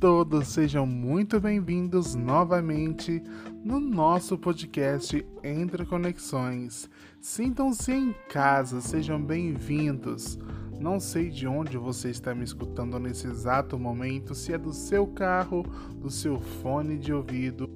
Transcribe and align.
todos 0.00 0.48
sejam 0.48 0.84
muito 0.84 1.40
bem-vindos 1.40 2.14
novamente 2.14 3.22
no 3.64 3.80
nosso 3.80 4.36
podcast 4.36 5.26
Entre 5.42 5.86
Conexões. 5.86 6.90
Sintam-se 7.18 7.92
em 7.92 8.14
casa, 8.28 8.82
sejam 8.82 9.20
bem-vindos. 9.20 10.38
Não 10.78 11.00
sei 11.00 11.30
de 11.30 11.46
onde 11.46 11.78
você 11.78 12.10
está 12.10 12.34
me 12.34 12.44
escutando 12.44 12.98
nesse 12.98 13.26
exato 13.26 13.78
momento, 13.78 14.34
se 14.34 14.52
é 14.52 14.58
do 14.58 14.72
seu 14.72 15.06
carro, 15.06 15.62
do 15.98 16.10
seu 16.10 16.38
fone 16.38 16.98
de 16.98 17.14
ouvido, 17.14 17.72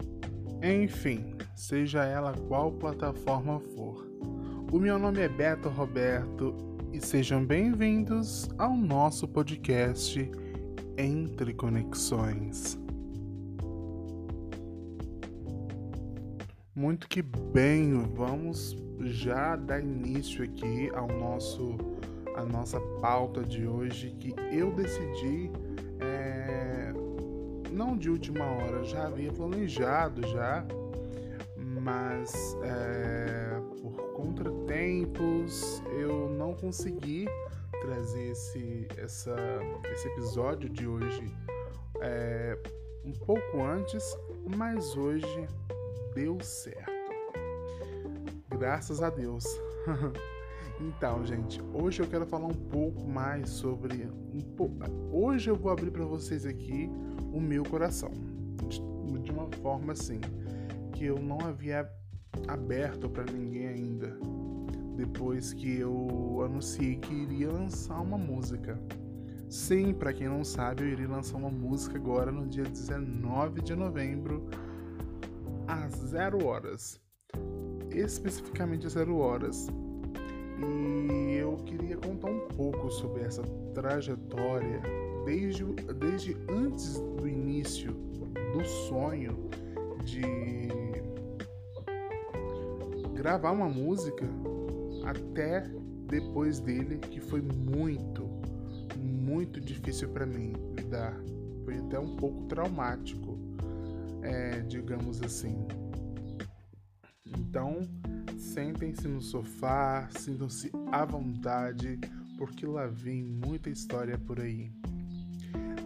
enfim, 0.63 1.35
seja 1.57 2.05
ela 2.05 2.35
qual 2.49 2.71
plataforma 2.73 3.61
for. 3.75 4.07
O 4.71 4.79
meu 4.79 4.99
nome 4.99 5.21
é 5.21 5.29
Beto 5.29 5.71
Roberto 5.71 6.55
e 6.93 7.01
sejam 7.01 7.43
bem-vindos 7.43 8.47
ao 8.59 8.77
nosso 8.77 9.27
podcast 9.27 10.31
Entre 11.01 11.55
Conexões. 11.55 12.79
Muito 16.75 17.09
que 17.09 17.23
bem, 17.23 18.05
vamos 18.15 18.77
já 19.01 19.57
dar 19.57 19.81
início 19.81 20.45
aqui 20.45 20.91
ao 20.95 21.09
nosso 21.09 21.79
a 22.37 22.45
nossa 22.45 22.79
pauta 23.01 23.43
de 23.43 23.67
hoje 23.67 24.11
que 24.21 24.35
eu 24.53 24.75
decidi 24.75 25.51
é, 26.01 26.93
não 27.73 27.97
de 27.97 28.11
última 28.11 28.45
hora, 28.45 28.85
já 28.85 29.07
havia 29.07 29.33
planejado 29.33 30.21
já, 30.29 30.67
mas 31.83 32.55
é, 32.63 33.59
por 33.81 34.13
contratempos 34.13 35.83
eu 35.99 36.29
não 36.29 36.53
consegui 36.53 37.27
trazer 37.81 38.31
esse, 38.31 38.89
essa, 38.97 39.37
esse 39.93 40.09
episódio 40.09 40.69
de 40.69 40.87
hoje 40.87 41.25
é, 42.01 42.59
um 43.05 43.13
pouco 43.13 43.63
antes, 43.63 44.17
mas 44.57 44.97
hoje 44.97 45.49
deu 46.15 46.39
certo. 46.41 46.91
Graças 48.49 49.03
a 49.03 49.11
Deus. 49.11 49.45
Então, 50.81 51.23
gente, 51.27 51.61
hoje 51.75 52.01
eu 52.01 52.09
quero 52.09 52.25
falar 52.25 52.47
um 52.47 52.55
pouco 52.55 53.07
mais 53.07 53.51
sobre. 53.51 54.07
Um. 54.07 54.41
Hoje 55.13 55.51
eu 55.51 55.55
vou 55.55 55.71
abrir 55.71 55.91
para 55.91 56.07
vocês 56.07 56.47
aqui 56.47 56.91
o 57.35 57.39
meu 57.39 57.63
coração. 57.65 58.11
De, 58.67 58.81
de 59.21 59.31
uma 59.31 59.47
forma 59.61 59.93
assim, 59.93 60.21
que 60.93 61.05
eu 61.05 61.19
não 61.19 61.39
havia 61.41 61.87
aberto 62.49 63.11
para 63.11 63.31
ninguém 63.31 63.69
ainda. 63.69 64.19
Depois 65.01 65.55
que 65.55 65.79
eu 65.79 66.43
anunciei 66.45 66.97
que 66.97 67.15
iria 67.15 67.51
lançar 67.51 67.99
uma 68.03 68.19
música. 68.19 68.79
Sim, 69.49 69.95
para 69.95 70.13
quem 70.13 70.29
não 70.29 70.45
sabe, 70.45 70.83
eu 70.83 70.89
iria 70.89 71.09
lançar 71.09 71.39
uma 71.39 71.51
música 71.51 71.97
agora 71.97 72.31
no 72.31 72.47
dia 72.47 72.65
19 72.65 73.63
de 73.63 73.75
novembro, 73.75 74.47
às 75.67 75.95
0 75.95 76.45
horas. 76.45 77.01
Especificamente 77.91 78.87
às 78.87 78.93
0 78.93 79.17
horas 79.17 79.69
e 80.59 81.37
eu 81.37 81.57
queria 81.65 81.97
contar 81.97 82.29
um 82.29 82.47
pouco 82.49 82.91
sobre 82.91 83.23
essa 83.23 83.43
trajetória 83.73 84.83
desde, 85.25 85.65
desde 85.99 86.37
antes 86.51 87.01
do 87.01 87.27
início 87.27 87.93
do 88.53 88.63
sonho 88.65 89.49
de 90.05 90.21
gravar 93.15 93.53
uma 93.53 93.69
música 93.69 94.27
até 95.05 95.65
depois 96.07 96.61
dele, 96.61 96.99
que 96.99 97.21
foi 97.21 97.41
muito, 97.41 98.29
muito 98.97 99.61
difícil 99.61 100.09
para 100.09 100.27
mim 100.27 100.53
lidar. 100.77 101.17
Foi 101.65 101.77
até 101.79 101.99
um 101.99 102.17
pouco 102.17 102.45
traumático, 102.45 103.39
é, 104.23 104.61
digamos 104.61 105.23
assim. 105.23 105.67
Então, 107.39 107.87
Sentem-se 108.41 109.07
no 109.07 109.21
sofá, 109.21 110.09
sintam-se 110.11 110.73
à 110.91 111.05
vontade, 111.05 112.01
porque 112.37 112.67
lá 112.67 112.87
vem 112.87 113.23
muita 113.23 113.71
história 113.71 114.19
por 114.19 114.41
aí. 114.41 114.73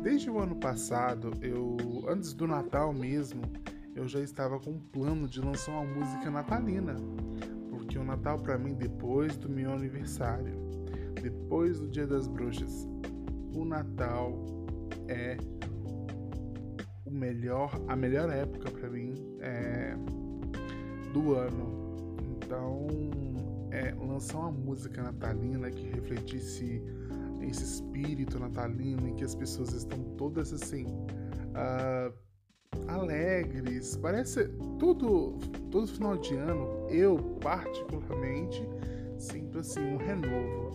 Desde 0.03 0.31
o 0.31 0.39
ano 0.39 0.55
passado, 0.55 1.33
eu, 1.43 1.77
antes 2.09 2.33
do 2.33 2.47
Natal 2.47 2.93
mesmo, 2.93 3.43
eu 3.95 4.09
já 4.09 4.21
estava 4.21 4.59
com 4.61 4.71
um 4.71 4.81
plano 4.81 5.29
de 5.29 5.41
lançar 5.41 5.73
uma 5.73 5.85
música 5.85 6.31
natalina, 6.31 6.95
porque 7.94 7.99
o 7.99 8.05
Natal 8.05 8.41
para 8.41 8.59
mim 8.59 8.75
depois 8.75 9.37
do 9.37 9.49
meu 9.49 9.72
aniversário, 9.72 10.53
depois 11.22 11.78
do 11.78 11.87
Dia 11.87 12.09
das 12.09 12.27
Bruxas, 12.27 12.88
o 13.55 13.65
Natal 13.65 14.37
é 15.06 15.37
o 17.06 17.10
melhor, 17.10 17.71
a 17.87 17.94
melhor 17.94 18.31
época 18.31 18.69
para 18.72 18.91
mim 18.91 19.15
é, 19.38 19.94
do 21.12 21.34
ano. 21.34 21.84
Então, 22.37 22.88
é, 23.71 23.94
lançar 23.94 24.38
uma 24.38 24.50
música 24.50 25.00
natalina 25.00 25.71
que 25.71 25.87
refletisse 25.91 26.82
esse 27.43 27.62
espírito 27.62 28.41
natalino 28.41 29.06
em 29.06 29.15
que 29.15 29.22
as 29.22 29.37
pessoas 29.37 29.72
estão 29.72 30.03
todas 30.16 30.53
assim 30.53 30.87
uh, 30.87 32.12
alegres. 32.89 33.97
Parece 33.97 34.49
tudo 34.79 35.39
todo 35.71 35.87
final 35.87 36.17
de 36.17 36.37
ano. 36.37 36.87
Eu 36.89 37.19
particularmente 37.41 38.67
sinto 39.19 39.59
assim 39.59 39.81
um 39.81 39.97
renovo. 39.97 40.73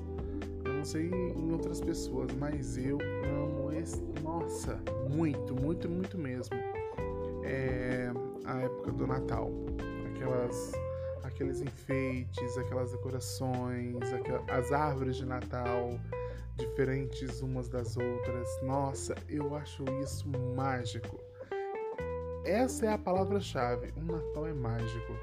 Eu 0.65 0.73
não 0.73 0.85
sei 0.85 1.09
em 1.09 1.51
outras 1.51 1.79
pessoas, 1.81 2.31
mas 2.33 2.77
eu 2.77 2.97
amo 3.25 3.71
esse, 3.71 4.01
nossa, 4.21 4.79
muito, 5.09 5.53
muito, 5.55 5.89
muito 5.89 6.17
mesmo. 6.17 6.55
É 7.43 8.11
a 8.45 8.59
época 8.59 8.91
do 8.91 9.07
Natal, 9.07 9.51
aquelas 10.13 10.73
aqueles 11.23 11.61
enfeites, 11.61 12.57
aquelas 12.57 12.91
decorações, 12.91 13.95
as 14.49 14.71
árvores 14.71 15.15
de 15.15 15.25
Natal 15.25 15.97
diferentes 16.59 17.41
umas 17.41 17.69
das 17.69 17.95
outras. 17.97 18.61
Nossa, 18.61 19.15
eu 19.27 19.55
acho 19.55 19.83
isso 20.03 20.27
mágico. 20.55 21.28
Essa 22.43 22.85
é 22.85 22.93
a 22.93 22.97
palavra-chave. 22.97 23.93
O 23.97 24.11
Natal 24.11 24.47
é 24.47 24.53
mágico. 24.53 25.13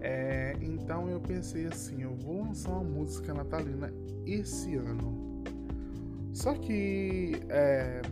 É, 0.00 0.56
então 0.60 1.08
eu 1.08 1.20
pensei 1.20 1.66
assim, 1.66 2.02
eu 2.02 2.14
vou 2.14 2.42
lançar 2.44 2.70
uma 2.70 2.84
música 2.84 3.34
natalina 3.34 3.92
esse 4.24 4.76
ano. 4.76 5.42
Só 6.32 6.54
que 6.54 7.40
é, 7.48 8.02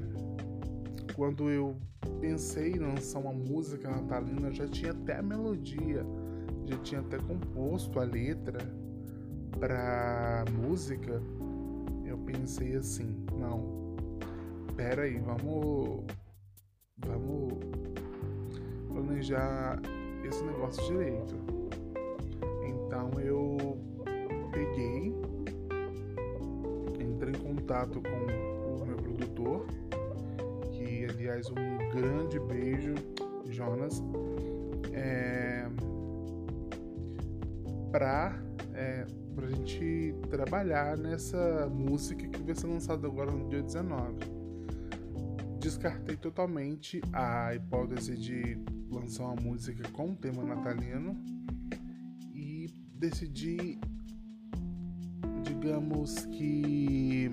quando 1.14 1.50
eu 1.50 1.76
pensei 2.20 2.72
em 2.72 2.78
lançar 2.78 3.20
uma 3.20 3.32
música 3.32 3.90
natalina, 3.90 4.50
já 4.52 4.66
tinha 4.66 4.92
até 4.92 5.18
a 5.18 5.22
melodia 5.22 6.04
já 6.66 6.78
tinha 6.78 7.00
até 7.00 7.18
composto 7.18 8.00
a 8.00 8.04
letra 8.04 8.58
pra 9.58 10.44
música, 10.50 11.22
eu 12.04 12.18
pensei 12.18 12.76
assim, 12.76 13.24
não, 13.38 13.96
pera 14.76 15.02
aí, 15.02 15.18
vamos, 15.18 16.04
vamos 16.98 17.52
planejar 18.88 19.80
esse 20.24 20.42
negócio 20.44 20.84
direito. 20.84 21.34
Então 22.66 23.10
eu 23.20 23.78
peguei, 24.52 25.14
entrei 27.00 27.34
em 27.34 27.54
contato 27.54 28.00
com 28.00 28.82
o 28.82 28.86
meu 28.86 28.96
produtor, 28.96 29.66
que 30.72 31.06
aliás 31.06 31.50
um 31.50 31.78
grande 31.92 32.38
beijo, 32.40 32.94
Jonas. 33.50 34.02
É, 34.92 35.68
para 37.90 38.40
é, 38.74 39.06
a 39.36 39.46
gente 39.46 40.14
trabalhar 40.30 40.96
nessa 40.96 41.68
música 41.68 42.26
que 42.26 42.42
vai 42.42 42.54
ser 42.54 42.66
lançada 42.66 43.06
agora 43.06 43.30
no 43.30 43.48
dia 43.48 43.62
19. 43.62 44.33
Descartei 45.64 46.14
totalmente 46.14 47.00
a 47.10 47.54
hipótese 47.54 48.18
de 48.18 48.58
lançar 48.90 49.24
uma 49.24 49.36
música 49.36 49.88
com 49.92 50.14
tema 50.14 50.44
natalino 50.44 51.16
e 52.34 52.68
decidi, 52.94 53.78
digamos 55.42 56.26
que, 56.26 57.30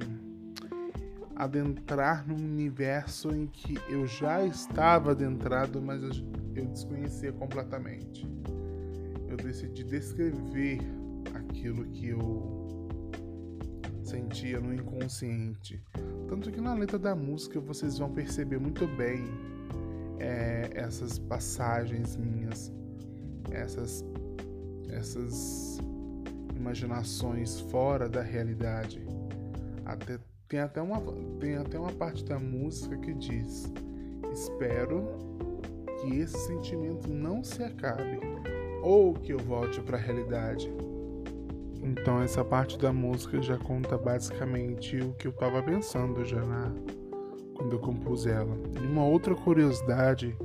adentrar 1.35 2.25
num 2.25 2.41
universo 2.41 3.35
em 3.35 3.47
que 3.47 3.77
eu 3.89 4.07
já 4.07 4.45
estava 4.45 5.11
adentrado, 5.11 5.81
mas 5.81 6.01
eu 6.01 6.65
desconhecia 6.67 7.33
completamente. 7.33 8.25
Eu 9.27 9.35
decidi 9.35 9.83
descrever 9.83 10.79
aquilo 11.35 11.83
que 11.87 12.07
eu 12.07 12.80
sentia 14.11 14.59
no 14.59 14.73
inconsciente. 14.73 15.81
Tanto 16.27 16.51
que 16.51 16.59
na 16.59 16.73
letra 16.73 16.99
da 16.99 17.15
música 17.15 17.59
vocês 17.59 17.97
vão 17.97 18.11
perceber 18.11 18.59
muito 18.59 18.85
bem 18.85 19.25
é, 20.19 20.69
essas 20.73 21.17
passagens 21.17 22.17
minhas, 22.17 22.71
essas, 23.49 24.03
essas 24.89 25.77
imaginações 26.55 27.59
fora 27.61 28.09
da 28.09 28.21
realidade. 28.21 29.01
Até 29.85 30.19
tem 30.47 30.59
até 30.59 30.81
uma, 30.81 31.01
tem 31.39 31.55
até 31.55 31.79
uma 31.79 31.93
parte 31.93 32.25
da 32.25 32.37
música 32.37 32.97
que 32.97 33.13
diz: 33.13 33.71
Espero 34.33 35.07
que 36.01 36.19
esse 36.19 36.37
sentimento 36.47 37.09
não 37.09 37.43
se 37.43 37.63
acabe 37.63 38.19
ou 38.83 39.13
que 39.13 39.31
eu 39.31 39.39
volte 39.39 39.79
para 39.81 39.97
a 39.97 40.01
realidade. 40.01 40.69
Então 41.83 42.21
essa 42.21 42.43
parte 42.43 42.77
da 42.77 42.93
música 42.93 43.41
já 43.41 43.57
conta 43.57 43.97
basicamente 43.97 44.97
o 44.97 45.13
que 45.13 45.27
eu 45.27 45.31
estava 45.31 45.61
pensando 45.63 46.23
já 46.23 46.43
na 46.43 46.71
quando 47.55 47.73
eu 47.73 47.79
compus 47.79 48.25
ela. 48.25 48.57
E 48.81 48.85
uma 48.85 49.05
outra 49.05 49.35
curiosidade 49.35 50.35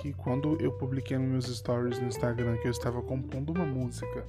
que 0.00 0.12
quando 0.12 0.60
eu 0.60 0.72
publiquei 0.72 1.16
nos 1.16 1.28
meus 1.28 1.58
stories 1.58 1.98
no 1.98 2.08
Instagram 2.08 2.56
que 2.58 2.66
eu 2.66 2.72
estava 2.72 3.00
compondo 3.02 3.50
uma 3.50 3.64
música 3.64 4.24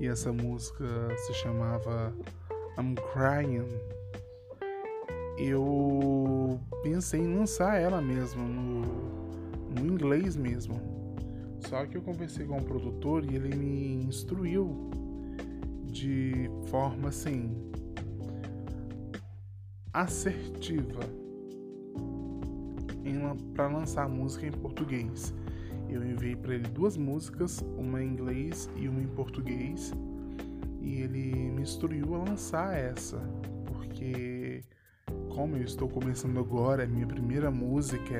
e 0.00 0.06
essa 0.06 0.32
música 0.32 0.84
se 1.16 1.34
chamava 1.34 2.12
I'm 2.78 2.94
Crying 3.12 3.64
eu 5.36 6.60
pensei 6.82 7.20
em 7.20 7.34
lançar 7.34 7.80
ela 7.80 8.00
mesmo 8.00 8.42
no, 8.42 8.82
no 9.80 9.86
inglês 9.86 10.36
mesmo. 10.36 10.80
Só 11.58 11.84
que 11.86 11.96
eu 11.96 12.02
conversei 12.02 12.46
com 12.46 12.54
o 12.54 12.58
um 12.58 12.62
produtor 12.62 13.24
e 13.24 13.36
ele 13.36 13.56
me 13.56 14.04
instruiu 14.04 14.90
de 15.94 16.50
forma 16.66 17.08
assim 17.08 17.54
assertiva 19.92 21.00
para 23.54 23.68
lançar 23.68 24.04
a 24.04 24.08
música 24.08 24.44
em 24.46 24.50
português. 24.50 25.32
Eu 25.88 26.04
enviei 26.04 26.34
para 26.34 26.56
ele 26.56 26.68
duas 26.68 26.96
músicas, 26.96 27.64
uma 27.78 28.02
em 28.02 28.08
inglês 28.08 28.68
e 28.74 28.88
uma 28.88 29.00
em 29.00 29.06
português, 29.06 29.92
e 30.80 31.00
ele 31.02 31.50
me 31.52 31.62
instruiu 31.62 32.16
a 32.16 32.18
lançar 32.18 32.76
essa, 32.76 33.18
porque 33.66 34.64
como 35.28 35.56
eu 35.56 35.62
estou 35.62 35.88
começando 35.88 36.40
agora, 36.40 36.82
é 36.82 36.86
minha 36.86 37.06
primeira 37.06 37.50
música, 37.52 38.14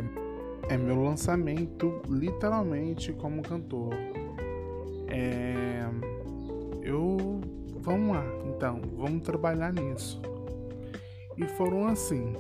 é, 0.69 0.75
é 0.75 0.77
meu 0.77 1.03
lançamento 1.03 2.01
literalmente 2.09 3.13
como 3.15 3.43
cantor. 3.43 3.93
É. 5.09 5.64
Vamos 7.85 8.17
lá, 8.17 8.25
então, 8.47 8.81
vamos 8.97 9.23
trabalhar 9.23 9.71
nisso. 9.71 10.19
E 11.37 11.45
foram 11.45 11.87
assim: 11.87 12.33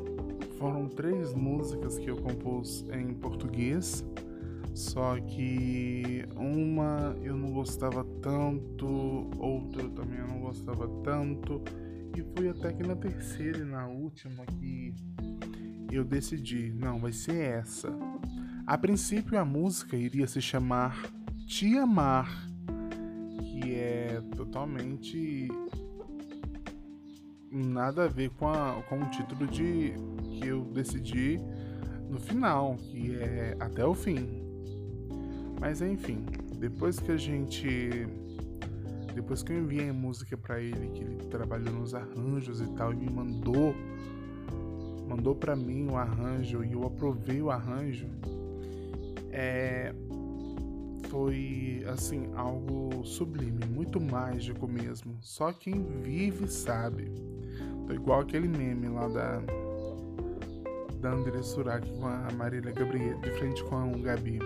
foram 0.59 0.89
três 0.89 1.35
músicas 1.35 1.99
que 1.99 2.09
eu 2.09 2.17
compus 2.17 2.89
em 2.91 3.13
português, 3.13 4.03
só 4.75 5.21
que 5.21 6.25
uma 6.35 7.15
eu 7.23 7.37
não 7.37 7.53
gostava 7.53 8.03
tanto, 8.23 8.87
outra 9.39 9.87
também 9.91 10.19
eu 10.19 10.29
não 10.29 10.41
gostava 10.41 10.89
tanto 11.03 11.63
e 12.17 12.23
foi 12.35 12.49
até 12.49 12.73
que 12.73 12.83
na 12.83 12.97
terceira 12.97 13.59
e 13.59 13.65
na 13.65 13.87
última 13.87 14.47
que 14.47 14.95
eu 15.91 16.05
decidi, 16.05 16.73
não, 16.73 16.99
vai 16.99 17.13
ser 17.13 17.37
essa. 17.37 17.93
A 18.67 18.79
princípio 18.79 19.39
a 19.39 19.45
música 19.45 19.95
iria 19.95 20.27
se 20.27 20.41
chamar 20.41 20.97
Te 21.47 21.77
Amar, 21.77 22.49
que 23.43 23.75
é 23.75 24.04
totalmente 24.37 25.49
nada 27.51 28.05
a 28.05 28.09
ver 28.09 28.31
com, 28.31 28.49
a, 28.49 28.83
com 28.89 29.01
o 29.01 29.11
título 29.11 29.47
de 29.47 29.95
que 30.33 30.47
eu 30.47 30.65
decidi 30.65 31.41
no 32.11 32.19
final, 32.19 32.77
que 32.77 33.17
é 33.17 33.57
até 33.61 33.85
o 33.85 33.95
fim. 33.95 34.43
Mas 35.61 35.81
enfim, 35.81 36.25
depois 36.59 36.99
que 36.99 37.13
a 37.13 37.17
gente 37.17 38.07
depois 39.15 39.43
que 39.43 39.53
eu 39.53 39.59
enviei 39.59 39.89
a 39.89 39.93
música 39.93 40.37
para 40.37 40.61
ele, 40.61 40.89
que 40.89 41.03
ele 41.03 41.17
trabalhou 41.31 41.73
nos 41.73 41.95
arranjos 41.95 42.61
e 42.61 42.67
tal, 42.75 42.93
e 42.93 42.97
me 42.97 43.09
mandou, 43.09 43.75
mandou 45.09 45.37
para 45.37 45.55
mim 45.55 45.89
o 45.89 45.97
arranjo 45.97 46.65
e 46.65 46.73
eu 46.73 46.85
aprovei 46.85 47.41
o 47.41 47.51
arranjo, 47.51 48.09
é, 49.31 49.95
foi 51.15 51.87
assim 51.87 52.29
algo 52.35 53.05
sublime, 53.05 53.65
muito 53.67 54.01
mágico 54.01 54.67
mesmo. 54.67 55.17
Só 55.21 55.53
quem 55.53 55.85
vive 56.03 56.49
sabe. 56.49 57.09
Tô 57.87 57.93
igual 57.93 58.23
aquele 58.23 58.49
meme 58.49 58.89
lá 58.89 59.07
da 59.07 59.41
da 61.01 61.13
André 61.13 61.41
Surak 61.41 61.89
com 61.89 62.07
a 62.09 62.29
Marília 62.37 62.73
Gabriel 62.73 63.21
de 63.21 63.31
frente 63.31 63.63
com 63.63 63.77
a 63.77 63.87
Gabi. 63.99 64.41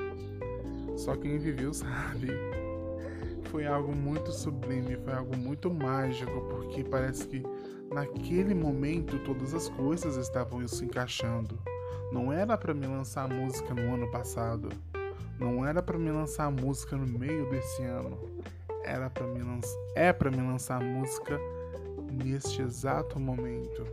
Só 0.94 1.16
quem 1.16 1.38
viveu 1.38 1.72
sabe 1.72 2.28
foi 3.44 3.66
algo 3.66 3.96
muito 3.96 4.30
sublime, 4.30 4.98
foi 4.98 5.14
algo 5.14 5.34
muito 5.38 5.70
mágico, 5.72 6.38
porque 6.50 6.84
parece 6.84 7.26
que 7.28 7.42
naquele 7.90 8.54
momento 8.54 9.18
todas 9.20 9.54
as 9.54 9.70
coisas 9.70 10.18
estavam 10.18 10.68
se 10.68 10.84
encaixando. 10.84 11.58
Não 12.12 12.30
era 12.30 12.58
para 12.58 12.74
me 12.74 12.86
lançar 12.86 13.26
música 13.26 13.72
no 13.72 13.94
ano 13.94 14.10
passado, 14.10 14.68
não 15.38 15.64
era 15.66 15.82
para 15.82 15.98
me 15.98 16.10
lançar 16.10 16.50
música 16.50 16.96
no 16.96 17.06
meio 17.06 17.48
desse 17.50 17.82
ano, 17.82 18.18
era 18.84 19.08
para 19.08 19.26
me 19.26 19.42
lançar, 19.42 19.78
é 19.94 20.12
para 20.12 20.30
me 20.30 20.38
lançar 20.38 20.82
música 20.82 21.38
neste 22.12 22.62
exato 22.62 23.18
momento. 23.18 23.84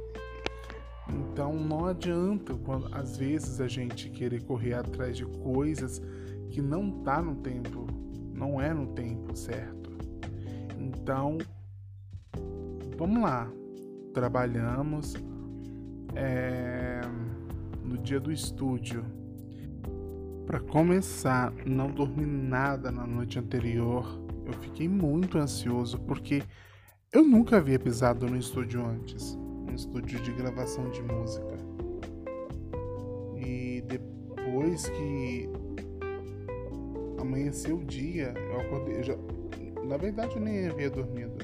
Então 1.10 1.54
não 1.54 1.86
adianta 1.86 2.54
quando 2.66 2.94
às 2.94 3.18
vezes 3.18 3.62
a 3.62 3.68
gente 3.68 4.10
querer 4.10 4.44
correr 4.44 4.74
atrás 4.74 5.16
de 5.16 5.26
coisas 5.26 6.02
que 6.50 6.62
não 6.62 7.04
tá 7.04 7.22
no 7.22 7.36
tempo 7.36 7.86
não 8.36 8.62
é 8.62 8.74
no 8.74 8.88
tempo 8.88 9.36
certo. 9.36 9.92
Então, 10.78 11.38
vamos 12.98 13.24
lá. 13.24 13.50
Trabalhamos 14.14 15.14
é, 16.14 17.02
no 17.82 17.98
dia 17.98 18.20
do 18.20 18.32
estúdio. 18.32 19.06
Para 20.46 20.60
começar, 20.60 21.52
não 21.66 21.90
dormi 21.90 22.26
nada 22.26 22.92
na 22.92 23.06
noite 23.08 23.40
anterior. 23.40 24.06
Eu 24.46 24.54
fiquei 24.54 24.88
muito 24.88 25.40
ansioso 25.40 26.00
porque 26.02 26.44
eu 27.12 27.24
nunca 27.24 27.58
havia 27.58 27.80
pisado 27.80 28.28
no 28.28 28.38
estúdio 28.38 28.86
antes 28.86 29.36
um 29.36 29.74
estúdio 29.74 30.20
de 30.22 30.32
gravação 30.32 30.90
de 30.92 31.02
música. 31.02 31.58
E 33.36 33.84
depois 33.88 34.88
que 34.90 35.50
amanheceu 37.20 37.78
o 37.78 37.84
dia, 37.84 38.34
eu 38.36 38.62
acordei. 38.62 38.98
Eu 38.98 39.04
já, 39.04 39.16
na 39.84 39.98
verdade, 39.98 40.36
eu 40.36 40.42
nem 40.42 40.68
havia 40.68 40.92
dormido. 40.92 41.44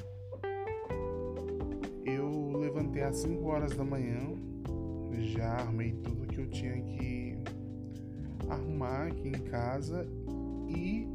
Eu 2.06 2.56
levantei 2.56 3.02
às 3.02 3.18
5 3.18 3.46
horas 3.48 3.76
da 3.76 3.84
manhã, 3.84 4.20
já 5.34 5.54
arrumei 5.54 5.92
tudo 6.04 6.28
que 6.28 6.40
eu 6.40 6.48
tinha 6.48 6.80
que 6.82 7.21
arrumar 8.54 9.08
aqui 9.08 9.28
em 9.28 9.44
casa 9.44 10.08
e 10.68 11.08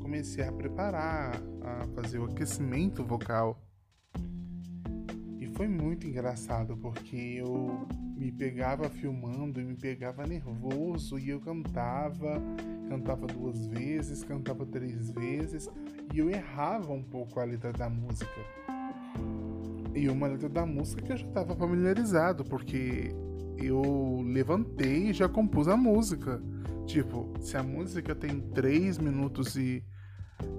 comecei 0.00 0.44
a 0.44 0.52
preparar, 0.52 1.40
a 1.62 1.86
fazer 1.94 2.18
o 2.18 2.24
aquecimento 2.24 3.02
vocal. 3.04 3.60
E 5.40 5.46
foi 5.54 5.66
muito 5.66 6.06
engraçado 6.06 6.76
porque 6.76 7.16
eu 7.16 7.86
me 8.16 8.32
pegava 8.32 8.88
filmando 8.88 9.60
e 9.60 9.64
me 9.64 9.74
pegava 9.74 10.26
nervoso 10.26 11.18
e 11.18 11.28
eu 11.30 11.40
cantava, 11.40 12.40
cantava 12.88 13.26
duas 13.26 13.66
vezes, 13.66 14.24
cantava 14.24 14.64
três 14.64 15.10
vezes 15.10 15.68
e 16.14 16.18
eu 16.18 16.30
errava 16.30 16.92
um 16.92 17.02
pouco 17.02 17.40
a 17.40 17.44
letra 17.44 17.72
da 17.72 17.90
música. 17.90 18.40
E 19.96 20.10
uma 20.10 20.26
letra 20.26 20.48
da 20.48 20.66
música 20.66 21.00
que 21.00 21.12
eu 21.12 21.16
já 21.16 21.26
estava 21.26 21.56
familiarizado, 21.56 22.44
porque 22.44 23.10
eu 23.56 24.22
levantei 24.22 25.08
e 25.08 25.12
já 25.14 25.26
compus 25.26 25.68
a 25.68 25.76
música. 25.76 26.42
Tipo, 26.86 27.32
se 27.40 27.56
a 27.56 27.62
música 27.62 28.14
tem 28.14 28.40
3 28.40 28.98
minutos 28.98 29.56
e 29.56 29.82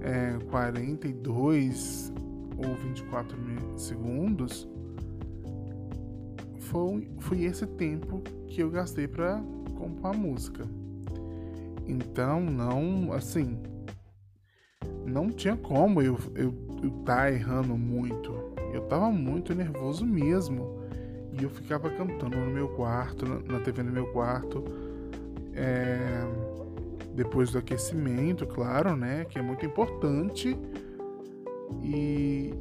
é, 0.00 0.36
42 0.50 2.12
ou 2.56 2.74
24 2.74 3.38
segundos, 3.78 4.68
foi, 6.58 7.08
foi 7.20 7.44
esse 7.44 7.66
tempo 7.66 8.20
que 8.48 8.60
eu 8.60 8.70
gastei 8.70 9.06
para 9.06 9.40
compor 9.76 10.14
a 10.14 10.18
música. 10.18 10.64
Então, 11.86 12.40
não, 12.40 13.12
assim, 13.12 13.56
não 15.06 15.30
tinha 15.30 15.56
como 15.56 16.02
eu 16.02 16.18
eu, 16.34 16.52
eu 16.82 16.90
tá 17.04 17.30
errando 17.30 17.76
muito. 17.78 18.57
Eu 18.72 18.82
tava 18.82 19.10
muito 19.10 19.54
nervoso 19.54 20.04
mesmo. 20.04 20.78
E 21.32 21.42
eu 21.42 21.50
ficava 21.50 21.90
cantando 21.90 22.36
no 22.36 22.50
meu 22.50 22.68
quarto, 22.68 23.24
na 23.26 23.60
TV 23.60 23.82
no 23.82 23.92
meu 23.92 24.06
quarto. 24.12 24.64
É, 25.54 26.22
depois 27.14 27.50
do 27.50 27.58
aquecimento, 27.58 28.46
claro, 28.46 28.96
né? 28.96 29.24
Que 29.24 29.38
é 29.38 29.42
muito 29.42 29.64
importante. 29.64 30.56
E 31.82 32.54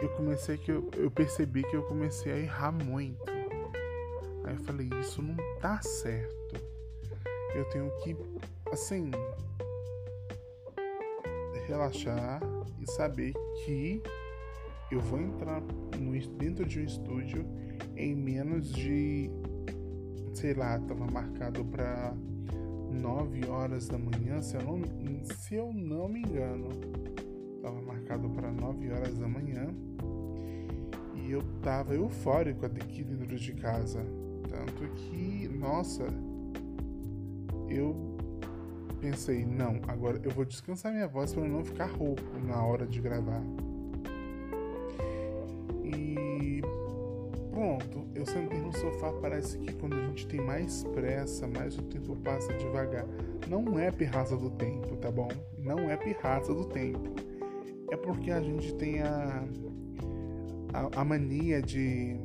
eu 0.00 0.08
comecei 0.10 0.56
que 0.56 0.70
eu, 0.70 0.88
eu 0.96 1.10
percebi 1.10 1.62
que 1.62 1.76
eu 1.76 1.82
comecei 1.82 2.32
a 2.32 2.38
errar 2.38 2.72
muito. 2.72 3.30
Aí 4.44 4.54
eu 4.54 4.64
falei, 4.64 4.88
isso 5.00 5.22
não 5.22 5.36
tá 5.60 5.80
certo. 5.82 6.56
Eu 7.54 7.64
tenho 7.66 7.90
que, 8.02 8.16
assim, 8.72 9.10
relaxar 11.66 12.40
e 12.80 12.90
saber 12.90 13.32
que 13.64 14.02
eu 14.90 15.00
vou 15.00 15.20
entrar 15.20 15.62
no, 15.98 16.18
dentro 16.36 16.66
de 16.66 16.80
um 16.80 16.84
estúdio 16.84 17.46
em 17.96 18.14
menos 18.14 18.72
de, 18.72 19.30
sei 20.34 20.54
lá, 20.54 20.78
tava 20.80 21.06
marcado 21.06 21.64
para 21.64 22.14
9 22.90 23.46
horas 23.46 23.86
da 23.88 23.98
manhã, 23.98 24.42
se 24.42 24.56
eu 24.56 24.62
não, 24.62 24.82
se 25.24 25.54
eu 25.54 25.72
não 25.72 26.08
me 26.08 26.20
engano. 26.20 26.68
Tava 27.62 27.80
marcado 27.82 28.28
para 28.30 28.50
9 28.50 28.90
horas 28.90 29.18
da 29.18 29.28
manhã. 29.28 29.68
E 31.14 31.30
eu 31.30 31.42
tava 31.62 31.94
eufórico 31.94 32.66
adquirindo 32.66 33.18
dentro 33.18 33.36
de 33.36 33.52
casa. 33.54 34.04
Tanto 34.48 34.92
que, 34.94 35.48
nossa, 35.48 36.06
eu 37.68 37.94
pensei, 39.00 39.44
não, 39.44 39.80
agora 39.86 40.20
eu 40.24 40.30
vou 40.30 40.44
descansar 40.44 40.92
minha 40.92 41.06
voz 41.06 41.32
para 41.32 41.46
não 41.46 41.64
ficar 41.64 41.86
rouco 41.86 42.22
na 42.44 42.64
hora 42.64 42.86
de 42.86 43.00
gravar. 43.00 43.42
Eu 48.20 48.26
sentei 48.26 48.60
no 48.60 48.72
sofá, 48.72 49.12
parece 49.14 49.58
que 49.58 49.72
quando 49.74 49.94
a 49.96 50.06
gente 50.08 50.26
tem 50.26 50.40
mais 50.40 50.84
pressa, 50.84 51.48
mais 51.48 51.78
o 51.78 51.82
tempo 51.82 52.14
passa 52.16 52.52
devagar. 52.54 53.06
Não 53.48 53.78
é 53.78 53.90
pirraça 53.90 54.36
do 54.36 54.50
tempo, 54.50 54.94
tá 54.96 55.10
bom? 55.10 55.28
Não 55.58 55.90
é 55.90 55.96
pirraça 55.96 56.52
do 56.52 56.66
tempo. 56.66 57.14
É 57.90 57.96
porque 57.96 58.30
a 58.30 58.40
gente 58.42 58.74
tem 58.74 59.00
a, 59.00 59.42
a, 60.74 61.00
a 61.00 61.04
mania 61.04 61.62
de, 61.62 62.16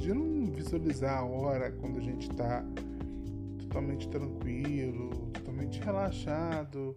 de 0.00 0.12
não 0.12 0.46
visualizar 0.46 1.20
a 1.20 1.24
hora 1.24 1.70
quando 1.70 1.98
a 1.98 2.02
gente 2.02 2.28
tá 2.30 2.64
totalmente 3.60 4.08
tranquilo, 4.08 5.30
totalmente 5.32 5.80
relaxado. 5.80 6.96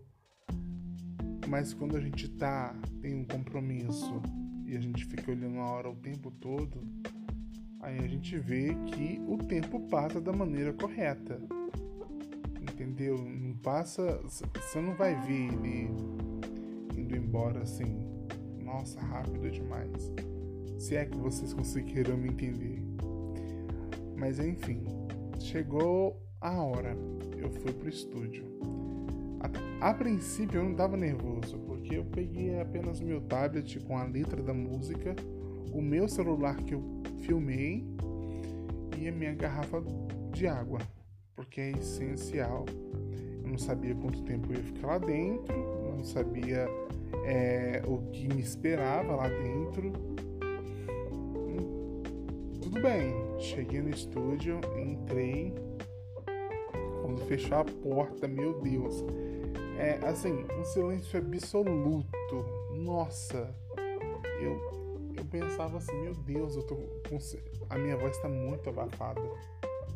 Mas 1.48 1.76
quando 1.76 1.96
a 1.96 2.02
gente 2.02 2.28
tá, 2.28 2.76
tem 3.02 3.14
um 3.14 3.24
compromisso 3.24 4.20
e 4.66 4.76
a 4.76 4.80
gente 4.82 5.06
fica 5.06 5.32
olhando 5.32 5.60
a 5.60 5.70
hora 5.70 5.90
o 5.92 5.96
tempo 5.96 6.32
todo, 6.32 6.82
aí 7.86 8.00
a 8.00 8.08
gente 8.08 8.38
vê 8.40 8.76
que 8.88 9.22
o 9.28 9.38
tempo 9.38 9.80
passa 9.82 10.20
da 10.20 10.34
maneira 10.34 10.74
correta. 10.74 11.40
Entendeu? 12.60 13.18
Não 13.18 13.56
passa. 13.58 14.20
Você 14.24 14.82
não 14.82 14.96
vai 14.96 15.16
ver 15.22 15.54
ele 15.54 15.92
indo 16.98 17.16
embora 17.16 17.62
assim. 17.62 18.04
Nossa, 18.60 19.00
rápido 19.00 19.50
demais. 19.52 20.12
Se 20.80 20.96
é 20.96 21.06
que 21.06 21.18
vocês 21.18 21.54
conseguiram 21.54 22.18
me 22.18 22.30
entender. 22.30 22.82
Mas 24.18 24.40
enfim, 24.40 24.84
chegou 25.40 26.20
a 26.42 26.52
hora. 26.60 26.98
Eu 27.38 27.52
fui 27.52 27.72
pro 27.72 27.88
estúdio. 27.88 28.46
A, 29.80 29.90
a 29.90 29.94
princípio 29.94 30.60
eu 30.60 30.64
não 30.64 30.74
tava 30.74 30.98
nervoso, 30.98 31.60
porque 31.60 31.98
eu 31.98 32.06
peguei 32.06 32.60
apenas 32.60 33.00
meu 33.00 33.22
tablet 33.22 33.80
com 33.82 33.96
a 33.96 34.04
letra 34.04 34.42
da 34.42 34.54
música, 34.54 35.16
o 35.72 35.82
meu 35.82 36.08
celular 36.08 36.56
que 36.64 36.74
eu 36.74 36.95
filmei 37.26 37.84
e 38.98 39.08
a 39.08 39.12
minha 39.12 39.34
garrafa 39.34 39.84
de 40.32 40.48
água, 40.48 40.80
porque 41.36 41.60
é 41.60 41.72
essencial. 41.72 42.66
Eu 43.44 43.50
não 43.50 43.58
sabia 43.58 43.96
quanto 43.96 44.22
tempo 44.24 44.52
eu 44.52 44.58
ia 44.58 44.64
ficar 44.64 44.88
lá 44.88 44.98
dentro, 45.00 45.56
não 45.98 46.04
sabia 46.04 46.68
é, 47.26 47.82
o 47.86 47.98
que 48.12 48.28
me 48.28 48.42
esperava 48.42 49.16
lá 49.16 49.28
dentro. 49.28 49.92
Tudo 52.62 52.82
bem, 52.82 53.14
cheguei 53.40 53.82
no 53.82 53.90
estúdio, 53.90 54.60
entrei. 54.78 55.54
Quando 57.02 57.22
fechou 57.28 57.58
a 57.58 57.66
porta, 57.66 58.28
meu 58.28 58.60
Deus, 58.62 59.04
é 59.78 60.00
assim, 60.06 60.46
um 60.60 60.64
silêncio 60.64 61.20
absoluto. 61.20 62.46
Nossa, 62.76 63.56
eu, 64.42 64.85
eu 65.18 65.26
pensava 65.26 65.78
assim, 65.78 65.96
meu 66.02 66.14
Deus, 66.14 66.56
eu 66.56 66.64
tô 66.64 66.76
com, 66.76 67.18
a 67.70 67.78
minha 67.78 67.98
voz 67.98 68.18
tá 68.18 68.28
muito 68.28 68.70
abafada. 68.70 69.22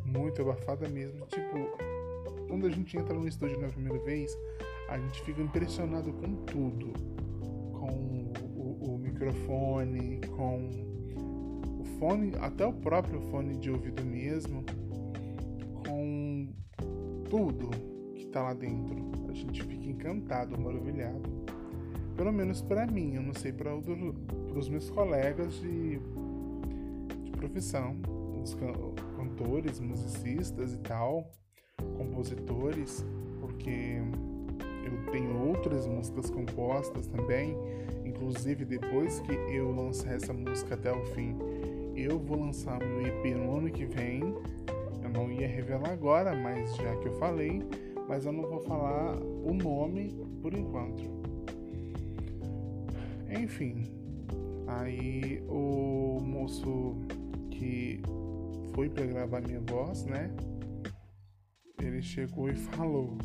Muito 0.04 0.42
abafada 0.42 0.88
mesmo. 0.88 1.26
Tipo, 1.26 2.46
quando 2.48 2.66
a 2.66 2.70
gente 2.70 2.96
entra 2.96 3.14
no 3.14 3.26
estúdio 3.26 3.60
na 3.60 3.68
primeira 3.68 3.98
vez, 4.04 4.36
a 4.88 4.98
gente 4.98 5.22
fica 5.22 5.40
impressionado 5.40 6.12
com 6.12 6.34
tudo. 6.46 6.92
Com 7.72 8.32
o, 8.56 8.94
o 8.94 8.98
microfone, 8.98 10.20
com 10.36 10.68
o 11.80 11.84
fone, 11.98 12.32
até 12.40 12.66
o 12.66 12.72
próprio 12.72 13.20
fone 13.30 13.56
de 13.56 13.70
ouvido 13.70 14.04
mesmo, 14.04 14.64
com 15.84 16.48
tudo 17.28 17.90
tá 18.30 18.42
lá 18.42 18.54
dentro. 18.54 18.96
A 19.28 19.32
gente 19.32 19.62
fica 19.62 19.86
encantado, 19.86 20.58
maravilhado. 20.58 21.39
Pelo 22.20 22.34
menos 22.34 22.60
para 22.60 22.86
mim, 22.86 23.14
eu 23.14 23.22
não 23.22 23.32
sei 23.32 23.50
para 23.50 23.74
os 23.74 24.68
meus 24.68 24.90
colegas 24.90 25.54
de, 25.54 25.98
de 27.24 27.30
profissão, 27.30 27.96
os 28.44 28.54
cantores, 29.16 29.80
musicistas 29.80 30.74
e 30.74 30.78
tal, 30.80 31.32
compositores, 31.96 33.06
porque 33.40 34.02
eu 34.84 35.10
tenho 35.10 35.48
outras 35.48 35.86
músicas 35.86 36.28
compostas 36.28 37.06
também, 37.06 37.56
inclusive 38.04 38.66
depois 38.66 39.20
que 39.20 39.32
eu 39.32 39.74
lançar 39.74 40.12
essa 40.12 40.34
música 40.34 40.74
até 40.74 40.92
o 40.92 41.02
fim, 41.14 41.34
eu 41.96 42.18
vou 42.18 42.38
lançar 42.38 42.78
meu 42.80 43.00
EP 43.00 43.34
no 43.34 43.56
ano 43.56 43.70
que 43.70 43.86
vem. 43.86 44.20
Eu 45.02 45.08
não 45.08 45.32
ia 45.32 45.48
revelar 45.48 45.92
agora, 45.92 46.36
mas 46.36 46.76
já 46.76 46.94
que 46.96 47.08
eu 47.08 47.14
falei, 47.14 47.62
mas 48.06 48.26
eu 48.26 48.32
não 48.32 48.46
vou 48.46 48.60
falar 48.60 49.16
o 49.16 49.54
nome 49.54 50.14
por 50.42 50.52
enquanto. 50.52 51.19
Enfim, 53.30 53.84
aí 54.66 55.42
o 55.48 56.20
moço 56.20 56.96
que 57.50 58.02
foi 58.74 58.88
para 58.88 59.06
gravar 59.06 59.40
minha 59.40 59.60
voz, 59.60 60.04
né? 60.04 60.30
Ele 61.80 62.02
chegou 62.02 62.48
e 62.48 62.56
falou. 62.56 63.16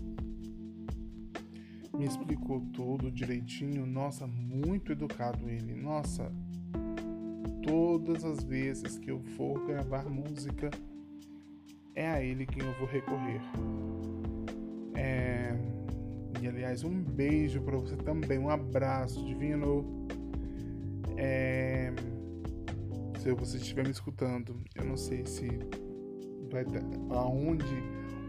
Me 1.97 2.05
explicou 2.05 2.61
tudo 2.73 3.11
direitinho. 3.11 3.85
Nossa, 3.85 4.27
muito 4.27 4.91
educado 4.91 5.49
ele. 5.49 5.73
Nossa, 5.73 6.31
todas 7.63 8.23
as 8.23 8.43
vezes 8.43 8.97
que 8.97 9.09
eu 9.09 9.19
for 9.37 9.65
gravar 9.65 10.09
música, 10.09 10.69
é 11.95 12.07
a 12.07 12.21
ele 12.21 12.45
quem 12.45 12.63
eu 12.63 12.73
vou 12.73 12.87
recorrer. 12.87 13.41
É... 14.93 15.34
Aliás, 16.47 16.83
um 16.83 17.01
beijo 17.01 17.61
para 17.61 17.77
você 17.77 17.95
também, 17.95 18.37
um 18.37 18.49
abraço 18.49 19.23
divino. 19.25 20.07
É... 21.17 21.91
Se 23.19 23.31
você 23.33 23.57
estiver 23.57 23.85
me 23.85 23.91
escutando, 23.91 24.55
eu 24.75 24.85
não 24.85 24.95
sei 24.95 25.25
se 25.25 25.47
vai 26.51 26.63
aonde 27.09 27.65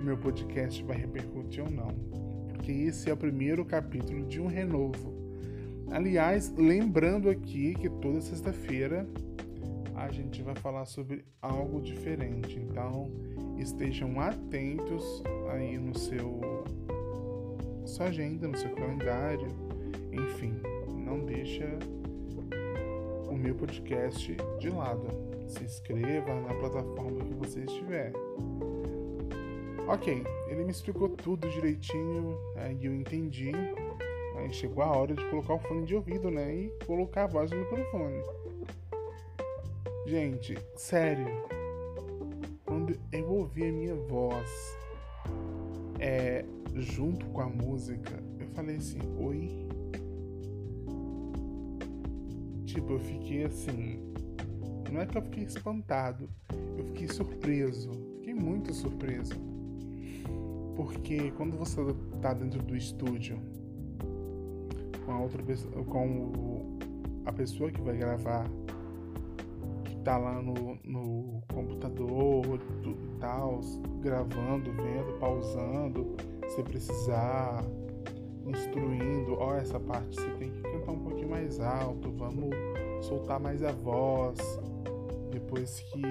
o 0.00 0.04
meu 0.04 0.16
podcast 0.16 0.82
vai 0.84 0.96
repercutir 0.96 1.62
ou 1.62 1.70
não, 1.70 1.88
porque 2.48 2.72
esse 2.72 3.10
é 3.10 3.12
o 3.12 3.16
primeiro 3.16 3.64
capítulo 3.64 4.24
de 4.26 4.40
um 4.40 4.46
renovo. 4.46 5.14
Aliás, 5.90 6.52
lembrando 6.56 7.28
aqui 7.28 7.74
que 7.74 7.88
toda 7.88 8.20
sexta-feira 8.20 9.06
a 9.94 10.10
gente 10.10 10.42
vai 10.42 10.54
falar 10.54 10.84
sobre 10.84 11.24
algo 11.40 11.80
diferente, 11.80 12.58
então 12.58 13.10
estejam 13.58 14.20
atentos 14.20 15.22
aí 15.50 15.78
no 15.78 15.96
seu 15.96 16.40
sua 17.86 18.06
agenda, 18.06 18.48
no 18.48 18.56
seu 18.56 18.70
calendário, 18.74 19.48
enfim, 20.12 20.60
não 20.88 21.24
deixa 21.24 21.64
o 23.28 23.36
meu 23.36 23.54
podcast 23.54 24.36
de 24.58 24.68
lado. 24.70 25.06
Se 25.46 25.62
inscreva 25.62 26.34
na 26.40 26.52
plataforma 26.54 27.24
que 27.24 27.34
você 27.34 27.60
estiver. 27.60 28.12
Ok, 29.86 30.24
ele 30.48 30.64
me 30.64 30.72
explicou 30.72 31.08
tudo 31.10 31.48
direitinho, 31.48 32.36
aí 32.56 32.84
eu 32.84 32.92
entendi. 32.92 33.52
Aí 34.36 34.52
chegou 34.52 34.82
a 34.82 34.90
hora 34.90 35.14
de 35.14 35.24
colocar 35.30 35.54
o 35.54 35.58
fone 35.60 35.86
de 35.86 35.94
ouvido, 35.94 36.30
né? 36.30 36.52
E 36.52 36.72
colocar 36.84 37.24
a 37.24 37.26
voz 37.28 37.50
no 37.50 37.58
microfone. 37.58 38.22
Gente, 40.06 40.58
sério. 40.74 41.26
Quando 42.64 42.98
eu 43.12 43.30
ouvi 43.30 43.68
a 43.68 43.72
minha 43.72 43.94
voz 43.94 44.76
é, 46.00 46.44
junto 46.80 47.26
com 47.26 47.40
a 47.40 47.48
música, 47.48 48.22
eu 48.38 48.48
falei 48.48 48.76
assim, 48.76 48.98
oi. 49.18 49.66
Tipo, 52.64 52.94
eu 52.94 53.00
fiquei 53.00 53.44
assim. 53.44 54.00
Não 54.92 55.00
é 55.00 55.06
que 55.06 55.16
eu 55.16 55.22
fiquei 55.22 55.44
espantado, 55.44 56.28
eu 56.76 56.84
fiquei 56.84 57.08
surpreso. 57.08 57.90
Fiquei 58.18 58.34
muito 58.34 58.72
surpreso. 58.72 59.34
Porque 60.76 61.30
quando 61.32 61.56
você 61.56 61.80
tá 62.20 62.34
dentro 62.34 62.62
do 62.62 62.76
estúdio 62.76 63.38
com 65.04 65.12
a 65.12 65.20
outra 65.20 65.42
pessoa, 65.42 65.84
com 65.84 66.78
a 67.24 67.32
pessoa 67.32 67.70
que 67.70 67.80
vai 67.80 67.96
gravar, 67.96 68.46
que 69.84 69.96
tá 69.98 70.18
lá 70.18 70.42
no, 70.42 70.78
no 70.84 71.42
computador 71.52 72.60
e 72.84 73.18
tal, 73.18 73.60
gravando, 74.00 74.70
vendo, 74.72 75.18
pausando, 75.18 76.16
se 76.48 76.62
precisar, 76.62 77.64
instruindo, 78.46 79.34
ó, 79.34 79.50
oh, 79.50 79.54
essa 79.54 79.78
parte 79.80 80.14
você 80.14 80.30
tem 80.38 80.50
que 80.50 80.62
cantar 80.62 80.92
um 80.92 81.00
pouquinho 81.00 81.30
mais 81.30 81.60
alto, 81.60 82.10
vamos 82.12 82.54
soltar 83.02 83.40
mais 83.40 83.62
a 83.62 83.72
voz, 83.72 84.38
depois 85.30 85.80
que 85.80 86.02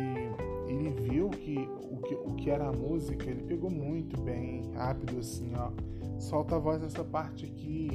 ele 0.68 0.90
viu 1.10 1.30
que 1.30 1.58
o, 1.92 1.98
que 1.98 2.16
o 2.16 2.36
que 2.36 2.50
era 2.50 2.68
a 2.68 2.72
música, 2.72 3.30
ele 3.30 3.44
pegou 3.44 3.70
muito 3.70 4.20
bem, 4.22 4.72
rápido 4.74 5.20
assim, 5.20 5.52
ó. 5.56 5.72
Solta 6.20 6.56
a 6.56 6.60
voz 6.60 6.82
nessa 6.82 7.04
parte 7.04 7.46
aqui. 7.46 7.90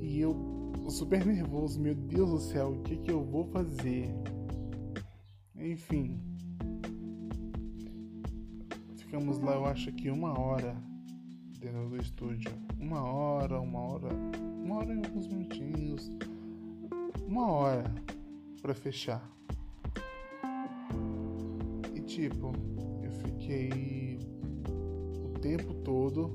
E 0.00 0.20
eu 0.20 0.34
super 0.88 1.24
nervoso, 1.24 1.80
meu 1.80 1.94
Deus 1.94 2.30
do 2.30 2.38
céu, 2.38 2.70
o 2.70 2.82
que 2.82 2.96
que 2.96 3.10
eu 3.10 3.22
vou 3.22 3.44
fazer? 3.46 4.08
Enfim. 5.56 6.20
Ficamos 9.16 9.38
lá, 9.38 9.54
eu 9.54 9.64
acho 9.64 9.90
que 9.92 10.10
uma 10.10 10.38
hora 10.38 10.76
dentro 11.58 11.88
do 11.88 11.96
estúdio. 11.96 12.52
Uma 12.78 13.02
hora, 13.02 13.58
uma 13.58 13.80
hora, 13.80 14.08
uma 14.62 14.76
hora 14.76 14.92
e 14.92 14.98
alguns 14.98 15.26
minutinhos. 15.26 16.12
Uma 17.26 17.50
hora 17.50 17.94
para 18.60 18.74
fechar. 18.74 19.26
E 21.94 22.00
tipo, 22.02 22.52
eu 23.02 23.10
fiquei 23.10 24.18
o 25.24 25.38
tempo 25.38 25.72
todo. 25.76 26.30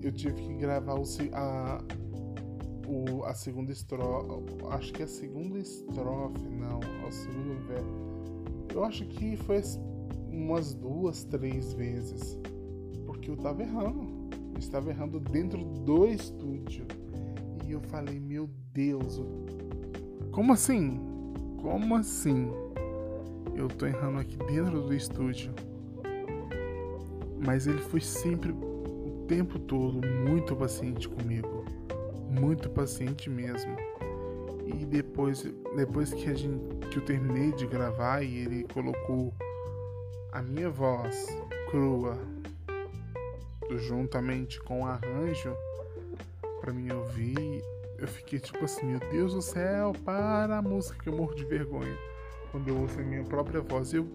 Eu 0.00 0.12
tive 0.12 0.40
que 0.40 0.54
gravar 0.54 0.94
o, 0.94 1.04
a, 1.32 1.82
o, 2.86 3.24
a 3.24 3.34
segunda 3.34 3.72
estrofe. 3.72 4.28
Acho 4.70 4.92
que 4.92 5.02
a 5.02 5.08
segunda 5.08 5.58
estrofe, 5.58 6.48
não, 6.48 6.78
o 6.78 7.10
segundo 7.10 7.66
verso. 7.66 8.72
Eu 8.72 8.84
acho 8.84 9.04
que 9.06 9.36
foi 9.36 9.56
umas 10.32 10.74
duas, 10.74 11.24
três 11.24 11.72
vezes. 11.72 12.38
Porque 13.06 13.30
eu 13.30 13.36
tava 13.36 13.62
errando. 13.62 14.06
Eu 14.52 14.58
estava 14.58 14.90
errando 14.90 15.20
dentro 15.20 15.64
do 15.64 16.06
estúdio. 16.06 16.86
E 17.66 17.72
eu 17.72 17.80
falei, 17.82 18.18
meu 18.18 18.48
Deus, 18.72 19.20
como 20.30 20.52
assim? 20.52 21.00
Como 21.60 21.94
assim? 21.94 22.50
Eu 23.54 23.68
tô 23.68 23.86
errando 23.86 24.18
aqui 24.18 24.36
dentro 24.38 24.80
do 24.82 24.94
estúdio. 24.94 25.52
Mas 27.44 27.66
ele 27.66 27.78
foi 27.78 28.00
sempre 28.00 28.52
o 28.52 29.24
tempo 29.28 29.58
todo 29.58 30.00
muito 30.26 30.56
paciente 30.56 31.08
comigo. 31.08 31.64
Muito 32.28 32.70
paciente 32.70 33.28
mesmo. 33.28 33.76
E 34.66 34.86
depois, 34.86 35.44
depois 35.76 36.12
que, 36.14 36.30
a 36.30 36.34
gente, 36.34 36.62
que 36.90 36.98
eu 36.98 37.04
terminei 37.04 37.52
de 37.52 37.66
gravar 37.66 38.22
e 38.22 38.38
ele 38.38 38.64
colocou 38.72 39.34
a 40.32 40.42
minha 40.42 40.70
voz 40.70 41.26
crua 41.70 42.18
juntamente 43.78 44.60
com 44.60 44.82
o 44.82 44.86
arranjo 44.86 45.54
para 46.60 46.72
mim 46.72 46.90
ouvir, 46.92 47.62
eu 47.98 48.06
fiquei 48.06 48.38
tipo 48.38 48.64
assim, 48.64 48.86
meu 48.86 49.00
Deus 49.10 49.34
do 49.34 49.42
céu, 49.42 49.92
para 50.04 50.58
a 50.58 50.62
música 50.62 50.96
que 51.02 51.08
eu 51.08 51.16
morro 51.16 51.34
de 51.34 51.44
vergonha. 51.44 51.96
Quando 52.50 52.68
eu 52.68 52.78
ouço 52.78 53.00
a 53.00 53.02
minha 53.02 53.24
própria 53.24 53.60
voz, 53.60 53.92
eu 53.92 54.06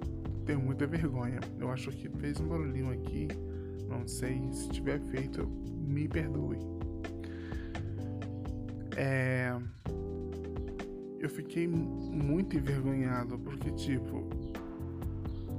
tenho 0.45 0.59
muita 0.59 0.87
vergonha. 0.87 1.39
Eu 1.59 1.69
acho 1.69 1.91
que 1.91 2.07
fez 2.07 2.39
um 2.39 2.47
barulhinho 2.47 2.91
aqui, 2.91 3.27
não 3.87 4.07
sei, 4.07 4.41
se 4.53 4.69
tiver 4.69 4.99
feito, 4.99 5.45
me 5.45 6.07
perdoe. 6.07 6.57
É... 8.95 9.53
Eu 11.19 11.29
fiquei 11.29 11.67
muito 11.67 12.55
envergonhado, 12.55 13.37
porque 13.39 13.71
tipo, 13.71 14.29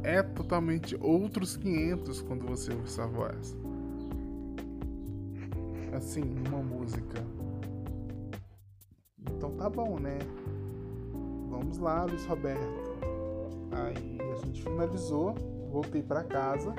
é 0.08 0.22
totalmente 0.22 0.96
outros 1.00 1.56
500 1.56 2.22
quando 2.22 2.46
você 2.46 2.72
ouve 2.72 2.84
essa 2.84 3.06
voz. 3.06 3.56
Assim, 5.92 6.22
uma 6.46 6.62
música 6.62 7.22
então 9.36 9.52
tá 9.52 9.68
bom, 9.68 9.98
né? 9.98 10.18
Vamos 11.50 11.78
lá, 11.78 12.04
Luiz 12.04 12.24
Roberto. 12.26 12.98
Aí 13.70 14.18
a 14.32 14.46
gente 14.46 14.62
finalizou, 14.62 15.34
voltei 15.70 16.02
para 16.02 16.24
casa, 16.24 16.74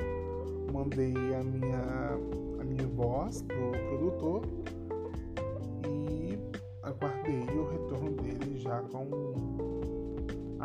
mandei 0.74 1.14
a 1.36 1.44
minha, 1.44 2.18
a 2.60 2.64
minha 2.64 2.88
voz 2.88 3.42
pro 3.44 3.72
produtor 3.88 4.42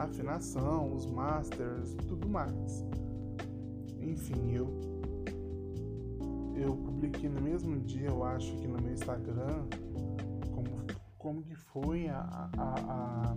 afinação, 0.04 0.94
os 0.94 1.06
masters 1.06 1.94
tudo 2.08 2.28
mais. 2.28 2.84
Enfim, 4.00 4.52
eu 4.52 4.68
eu 6.56 6.76
publiquei 6.76 7.28
no 7.28 7.40
mesmo 7.40 7.78
dia, 7.80 8.08
eu 8.08 8.24
acho 8.24 8.54
que 8.56 8.66
no 8.66 8.80
meu 8.80 8.92
Instagram, 8.92 9.66
como 11.24 11.42
que 11.42 11.54
foi 11.54 12.06
a, 12.08 12.50
a, 12.58 12.74
a 12.78 13.36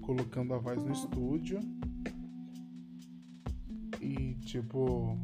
colocando 0.00 0.54
a 0.54 0.58
voz 0.58 0.82
no 0.84 0.92
estúdio. 0.92 1.58
E 4.00 4.34
tipo 4.36 5.18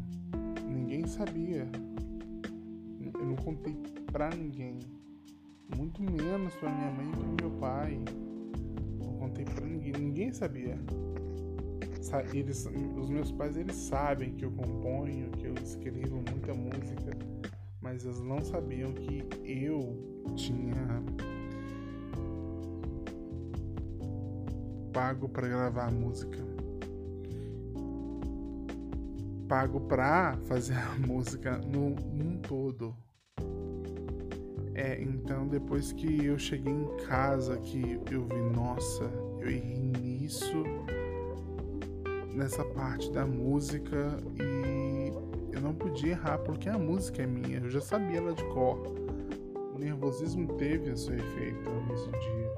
ninguém 0.69 1.07
sabia. 1.07 1.71
Eu 3.15 3.25
não 3.25 3.37
contei 3.37 3.77
pra 4.11 4.31
ninguém. 4.31 4.81
Muito 5.77 6.03
menos 6.03 6.53
pra 6.57 6.71
minha 6.71 6.91
mãe 6.91 7.09
e 7.09 7.17
pro 7.17 7.49
meu 7.49 7.59
pai 7.61 8.01
contei 9.35 9.45
pra 9.45 9.67
ninguém 9.67 9.93
ninguém 9.93 10.33
sabia 10.33 10.79
eles, 12.33 12.65
os 12.97 13.11
meus 13.11 13.33
pais 13.33 13.57
eles 13.57 13.75
sabem 13.75 14.35
que 14.35 14.45
eu 14.45 14.53
componho 14.53 15.31
que 15.33 15.47
eu 15.47 15.55
escrevo 15.55 16.17
muita 16.17 16.55
música 16.55 17.19
mas 17.81 18.05
eles 18.05 18.21
não 18.21 18.43
sabiam 18.45 18.93
que 18.93 19.25
eu 19.45 19.97
tinha 20.37 21.03
pago 24.95 25.29
para 25.29 25.49
gravar 25.49 25.91
música. 25.91 26.39
Pago 29.49 29.81
para 29.81 30.39
fazer 30.45 30.79
a 30.79 30.95
música 31.07 31.59
no, 31.59 31.95
todo. 32.39 32.97
É, 34.73 35.03
então 35.03 35.47
depois 35.47 35.93
que 35.93 36.25
eu 36.25 36.39
cheguei 36.39 36.73
em 36.73 36.97
casa 37.07 37.59
que 37.59 38.01
eu 38.11 38.25
vi, 38.25 38.41
nossa, 38.57 39.11
eu 39.45 39.51
errei 39.51 39.93
nisso, 40.01 40.65
nessa 42.33 42.65
parte 42.65 43.13
da 43.13 43.27
música 43.27 44.17
e 44.41 45.13
eu 45.55 45.61
não 45.61 45.75
podia 45.75 46.13
errar 46.13 46.39
porque 46.39 46.69
a 46.69 46.79
música 46.79 47.23
é 47.23 47.27
minha, 47.27 47.59
eu 47.59 47.71
já 47.71 47.81
sabia 47.81 48.19
ela 48.19 48.33
de 48.33 48.43
cor. 48.45 48.79
O 49.75 49.79
nervosismo 49.79 50.55
teve 50.55 50.91
o 50.91 50.97
seu 50.97 51.15
efeito 51.15 51.71
nesse 51.89 52.11
dia. 52.11 52.55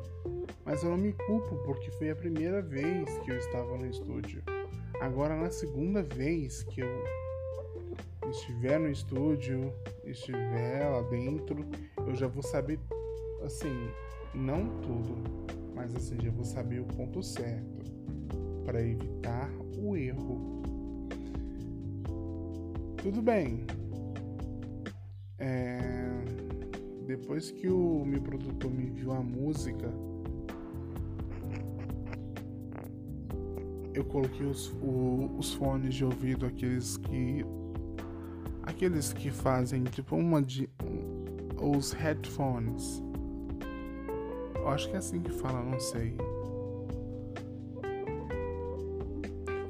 Mas 0.65 0.83
eu 0.83 0.91
não 0.91 0.97
me 0.97 1.13
culpo 1.13 1.57
porque 1.65 1.91
foi 1.93 2.11
a 2.11 2.17
primeira 2.17 2.63
vez 2.63 3.19
que 3.19 3.31
eu 3.31 3.39
estava 3.39 3.77
no 3.77 3.87
estúdio. 3.87 4.43
Agora, 5.01 5.35
na 5.37 5.51
segunda 5.51 6.03
vez 6.03 6.63
que 6.63 6.81
eu 6.81 7.05
estiver 8.31 8.79
no 8.79 8.91
estúdio, 8.91 9.73
estiver 10.05 10.89
lá 10.89 11.03
dentro, 11.03 11.65
eu 12.07 12.15
já 12.15 12.27
vou 12.27 12.43
saber, 12.43 12.79
assim, 13.45 13.89
não 14.35 14.69
tudo, 14.81 15.47
mas 15.77 15.95
assim, 15.95 16.17
já 16.21 16.31
vou 16.31 16.45
saber 16.45 16.81
o 16.81 16.87
ponto 16.87 17.23
certo 17.23 17.85
para 18.65 18.83
evitar 18.83 19.49
o 19.79 19.95
erro. 19.95 20.63
Tudo 22.97 23.21
bem. 23.21 23.65
É... 25.39 25.79
Depois 27.07 27.53
que 27.53 27.69
o 27.69 28.05
meu 28.05 28.21
produtor 28.21 28.71
me 28.71 28.91
viu 28.91 29.13
a 29.13 29.23
música, 29.23 29.93
eu 33.95 34.05
coloquei 34.05 34.45
os, 34.45 34.73
o, 34.83 35.37
os 35.39 35.53
fones 35.55 35.95
de 35.95 36.05
ouvido, 36.05 36.47
aqueles 36.47 36.97
que. 36.97 37.45
Aqueles 38.63 39.13
que 39.13 39.31
fazem 39.31 39.85
tipo 39.85 40.17
uma 40.17 40.43
de. 40.43 40.69
Os 41.61 41.93
headphones. 41.93 43.06
Acho 44.69 44.89
que 44.89 44.95
é 44.95 44.99
assim 44.99 45.21
que 45.21 45.31
fala, 45.31 45.63
não 45.63 45.79
sei. 45.81 46.15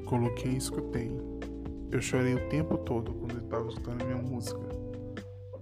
Coloquei 0.05 0.51
e 0.51 0.57
escutei. 0.57 1.11
Eu 1.91 2.01
chorei 2.01 2.35
o 2.35 2.49
tempo 2.49 2.77
todo 2.77 3.13
quando 3.13 3.35
eu 3.35 3.43
estava 3.43 3.67
escutando 3.67 4.05
minha 4.05 4.21
música. 4.21 4.61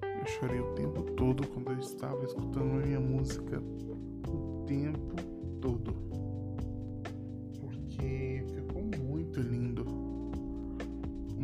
Eu 0.01 0.25
chorei 0.27 0.59
o 0.59 0.73
tempo 0.73 1.03
todo 1.11 1.47
quando 1.47 1.71
eu 1.71 1.79
estava 1.79 2.23
escutando 2.23 2.85
minha 2.85 2.99
música. 2.99 3.61
O 4.27 4.63
tempo 4.65 5.15
todo. 5.61 6.05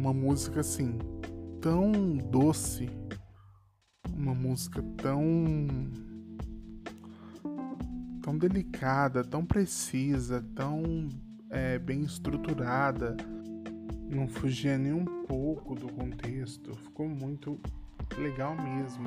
uma 0.02 0.14
música 0.14 0.62
assim 0.62 0.98
tão 1.62 1.92
doce, 2.32 2.90
uma 4.14 4.34
música 4.34 4.84
tão 4.98 5.24
tão 8.22 8.38
delicada, 8.38 9.24
tão 9.24 9.46
precisa, 9.46 10.46
tão 10.56 11.10
é, 11.50 11.80
bem 11.80 12.04
estruturada, 12.04 13.18
não 14.10 14.28
fugia 14.28 14.78
nem 14.78 14.94
um 14.94 15.06
pouco 15.06 15.74
do 15.74 15.92
contexto, 15.92 16.76
ficou 16.76 17.08
muito 17.08 17.60
legal 18.18 18.56
mesmo. 18.56 19.06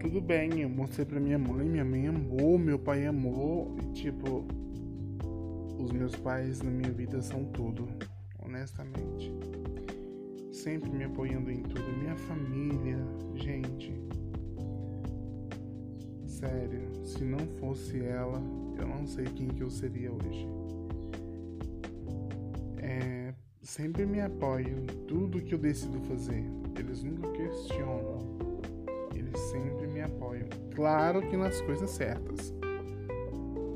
tudo 0.00 0.20
bem, 0.20 0.60
eu 0.60 0.68
mostrei 0.68 1.04
pra 1.04 1.18
minha 1.18 1.38
mãe, 1.38 1.68
minha 1.68 1.84
mãe 1.84 2.06
amou, 2.06 2.58
meu 2.58 2.78
pai 2.78 3.06
amou, 3.06 3.76
e 3.82 3.92
tipo, 3.92 4.46
os 5.78 5.90
meus 5.90 6.14
pais 6.14 6.62
na 6.62 6.70
minha 6.70 6.92
vida 6.92 7.20
são 7.20 7.44
tudo, 7.46 7.88
honestamente. 8.38 9.32
Sempre 10.52 10.90
me 10.90 11.04
apoiando 11.04 11.50
em 11.50 11.62
tudo, 11.62 11.98
minha 11.98 12.16
família, 12.16 12.98
gente. 13.34 13.92
Sério, 16.36 16.82
se 17.02 17.24
não 17.24 17.38
fosse 17.58 17.98
ela, 18.04 18.42
eu 18.78 18.86
não 18.86 19.06
sei 19.06 19.24
quem 19.24 19.48
que 19.48 19.62
eu 19.62 19.70
seria 19.70 20.12
hoje. 20.12 20.46
É, 22.76 23.32
sempre 23.62 24.04
me 24.04 24.20
apoiam 24.20 24.80
em 24.80 25.06
tudo 25.06 25.40
que 25.40 25.54
eu 25.54 25.58
decido 25.58 25.98
fazer. 26.02 26.44
Eles 26.78 27.02
nunca 27.02 27.30
questionam. 27.30 28.18
Eles 29.14 29.40
sempre 29.40 29.86
me 29.86 30.02
apoiam. 30.02 30.46
Claro 30.74 31.22
que 31.22 31.38
nas 31.38 31.58
coisas 31.62 31.88
certas. 31.88 32.50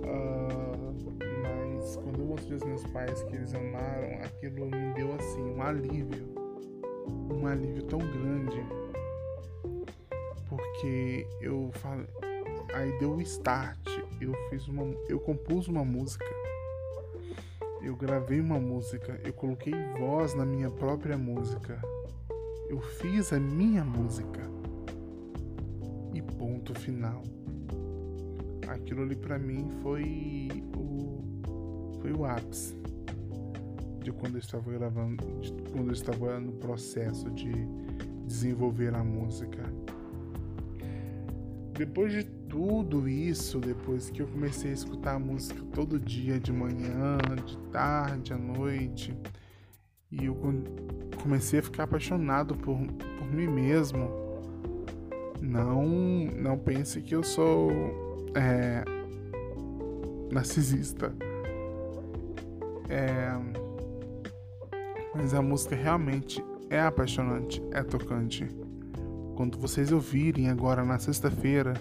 Uh, 0.04 0.92
mas 1.42 1.96
quando 1.96 2.20
eu 2.20 2.26
mostrei 2.26 2.52
aos 2.52 2.64
meus 2.64 2.84
pais 2.88 3.22
que 3.22 3.36
eles 3.36 3.54
amaram, 3.54 4.22
aquilo 4.22 4.66
me 4.66 4.92
deu 4.92 5.14
assim 5.14 5.40
um 5.40 5.62
alívio. 5.62 6.28
Um 7.32 7.46
alívio 7.46 7.84
tão 7.84 8.00
grande. 8.00 8.62
Porque 10.46 11.26
eu 11.40 11.70
falei 11.72 12.06
aí 12.74 12.98
deu 12.98 13.14
o 13.14 13.20
start. 13.20 13.78
Eu 14.20 14.34
fiz 14.48 14.66
uma, 14.68 14.84
eu 15.08 15.18
compus 15.18 15.68
uma 15.68 15.84
música. 15.84 16.26
Eu 17.82 17.96
gravei 17.96 18.40
uma 18.40 18.58
música, 18.58 19.18
eu 19.24 19.32
coloquei 19.32 19.72
voz 19.98 20.34
na 20.34 20.44
minha 20.44 20.70
própria 20.70 21.16
música. 21.16 21.80
Eu 22.68 22.80
fiz 22.80 23.32
a 23.32 23.40
minha 23.40 23.84
música. 23.84 24.42
E 26.14 26.20
ponto 26.20 26.78
final. 26.78 27.22
Aquilo 28.68 29.02
ali 29.02 29.16
para 29.16 29.38
mim 29.38 29.68
foi 29.82 30.48
o 30.76 31.00
foi 32.00 32.12
o 32.12 32.24
ápice 32.24 32.74
de 34.02 34.10
quando 34.12 34.36
eu 34.36 34.40
estava 34.40 34.70
gravando, 34.72 35.22
de 35.40 35.52
quando 35.70 35.88
eu 35.88 35.92
estava 35.92 36.40
no 36.40 36.52
processo 36.52 37.30
de 37.30 37.52
desenvolver 38.26 38.94
a 38.94 39.04
música. 39.04 39.62
Depois 41.74 42.12
de 42.12 42.39
tudo 42.50 43.08
isso 43.08 43.60
depois 43.60 44.10
que 44.10 44.20
eu 44.20 44.26
comecei 44.26 44.72
a 44.72 44.74
escutar 44.74 45.18
música 45.18 45.62
todo 45.72 46.00
dia, 46.00 46.38
de 46.38 46.52
manhã, 46.52 47.16
de 47.46 47.56
tarde, 47.68 48.32
à 48.32 48.36
noite. 48.36 49.16
E 50.10 50.24
eu 50.24 50.36
comecei 51.22 51.60
a 51.60 51.62
ficar 51.62 51.84
apaixonado 51.84 52.56
por, 52.56 52.76
por 52.76 53.32
mim 53.32 53.46
mesmo. 53.46 54.10
Não, 55.40 55.86
não 56.36 56.58
pense 56.58 57.00
que 57.00 57.14
eu 57.14 57.22
sou 57.22 57.70
é, 58.34 58.84
narcisista. 60.32 61.14
É, 62.88 63.30
mas 65.14 65.32
a 65.32 65.40
música 65.40 65.76
realmente 65.76 66.44
é 66.68 66.80
apaixonante, 66.80 67.62
é 67.70 67.82
tocante. 67.84 68.48
Quando 69.36 69.56
vocês 69.56 69.92
ouvirem 69.92 70.50
agora 70.50 70.84
na 70.84 70.98
sexta-feira, 70.98 71.74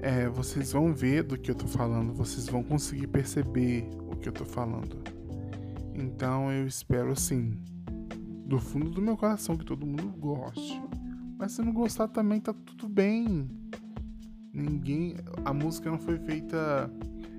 é, 0.00 0.28
vocês 0.28 0.72
vão 0.72 0.92
ver 0.92 1.22
do 1.22 1.38
que 1.38 1.50
eu 1.50 1.54
tô 1.54 1.66
falando, 1.66 2.12
vocês 2.12 2.48
vão 2.48 2.62
conseguir 2.62 3.06
perceber 3.06 3.88
o 4.10 4.16
que 4.16 4.28
eu 4.28 4.32
tô 4.32 4.44
falando. 4.44 4.98
Então 5.94 6.52
eu 6.52 6.66
espero 6.66 7.12
assim, 7.12 7.58
do 8.46 8.58
fundo 8.58 8.90
do 8.90 9.02
meu 9.02 9.16
coração, 9.16 9.56
que 9.56 9.64
todo 9.64 9.84
mundo 9.84 10.08
goste. 10.18 10.80
Mas 11.38 11.52
se 11.52 11.62
não 11.62 11.72
gostar 11.72 12.08
também 12.08 12.40
tá 12.40 12.52
tudo 12.52 12.88
bem. 12.88 13.48
Ninguém. 14.52 15.16
A 15.44 15.52
música 15.52 15.90
não 15.90 15.98
foi 15.98 16.18
feita. 16.18 16.90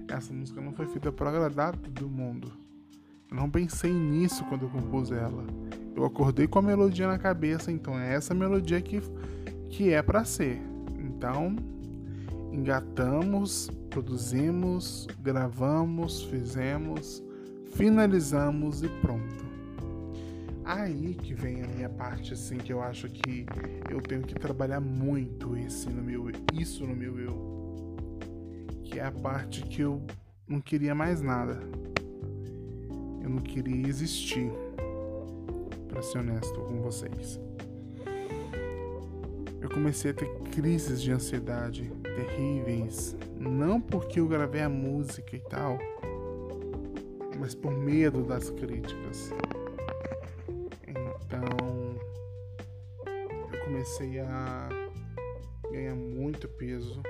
Essa 0.08 0.34
música 0.34 0.62
não 0.62 0.72
foi 0.74 0.88
feita 0.88 1.12
para 1.12 1.30
agradar 1.30 1.76
todo 1.76 2.10
mundo. 2.10 2.52
Eu 3.30 3.38
não 3.38 3.50
pensei 3.50 3.94
nisso 3.94 4.44
quando 4.46 4.64
eu 4.64 4.70
compus 4.70 5.12
ela. 5.12 5.46
Eu 5.96 6.06
acordei 6.06 6.48
com 6.48 6.60
a 6.60 6.62
melodia 6.62 7.08
na 7.08 7.18
cabeça, 7.18 7.72
então 7.72 8.00
é 8.00 8.16
essa 8.16 8.34
melodia 8.34 8.82
que, 8.82 9.02
que 9.70 9.92
é 9.92 10.02
para 10.02 10.24
ser. 10.24 10.62
Então, 10.98 11.56
engatamos, 12.52 13.70
produzimos, 13.90 15.08
gravamos, 15.22 16.24
fizemos, 16.24 17.24
finalizamos 17.74 18.84
e 18.84 18.90
pronto. 19.02 19.50
Aí 20.66 21.16
que 21.16 21.34
vem 21.34 21.64
a 21.64 21.68
minha 21.68 21.90
parte 21.90 22.34
assim 22.34 22.58
que 22.58 22.72
eu 22.72 22.82
acho 22.82 23.10
que 23.10 23.46
eu 23.90 24.00
tenho 24.02 24.22
que 24.22 24.36
trabalhar 24.36 24.80
muito 24.80 25.58
esse 25.58 25.90
no 25.90 26.02
meu 26.02 26.30
isso 26.54 26.86
no 26.86 26.96
meu 26.96 27.20
eu. 27.20 27.88
Que 28.84 29.00
é 29.00 29.06
a 29.06 29.12
parte 29.12 29.64
que 29.64 29.82
eu 29.82 30.02
não 30.48 30.62
queria 30.62 30.94
mais 30.94 31.22
nada. 31.22 31.60
Eu 33.24 33.30
não 33.30 33.40
queria 33.40 33.88
existir. 33.88 34.52
Para 35.88 36.04
ser 36.04 36.20
honesto 36.20 36.60
com 36.62 36.82
vocês. 36.82 37.40
Eu 39.60 39.70
comecei 39.70 40.12
a 40.12 40.14
ter 40.14 40.30
crises 40.52 41.02
de 41.02 41.12
ansiedade 41.12 41.92
terríveis, 42.20 43.16
não 43.40 43.80
porque 43.80 44.20
eu 44.20 44.28
gravei 44.28 44.62
a 44.62 44.70
música 44.70 45.36
e 45.36 45.40
tal, 45.40 45.78
mas 47.40 47.56
por 47.56 47.72
medo 47.72 48.24
das 48.24 48.50
críticas. 48.50 49.32
Então, 50.86 51.96
eu 53.52 53.60
comecei 53.64 54.20
a 54.20 54.70
ganhar 55.72 55.96
muito 55.96 56.48
peso. 56.50 57.02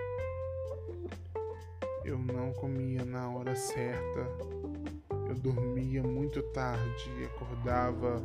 Eu 2.06 2.18
não 2.18 2.52
comia 2.54 3.04
na 3.04 3.30
hora 3.30 3.56
certa. 3.56 4.28
Eu 5.28 5.36
dormia 5.36 6.04
muito 6.04 6.42
tarde 6.52 7.12
e 7.20 7.26
acordava 7.26 8.22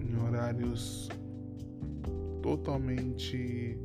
em 0.00 0.20
horários 0.26 1.08
totalmente 2.42 3.78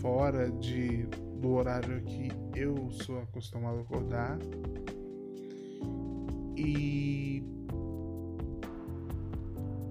fora 0.00 0.50
de, 0.50 1.06
do 1.40 1.52
horário 1.52 2.02
que 2.02 2.28
eu 2.54 2.90
sou 2.90 3.20
acostumado 3.20 3.78
a 3.78 3.80
acordar. 3.82 4.38
E 6.56 7.42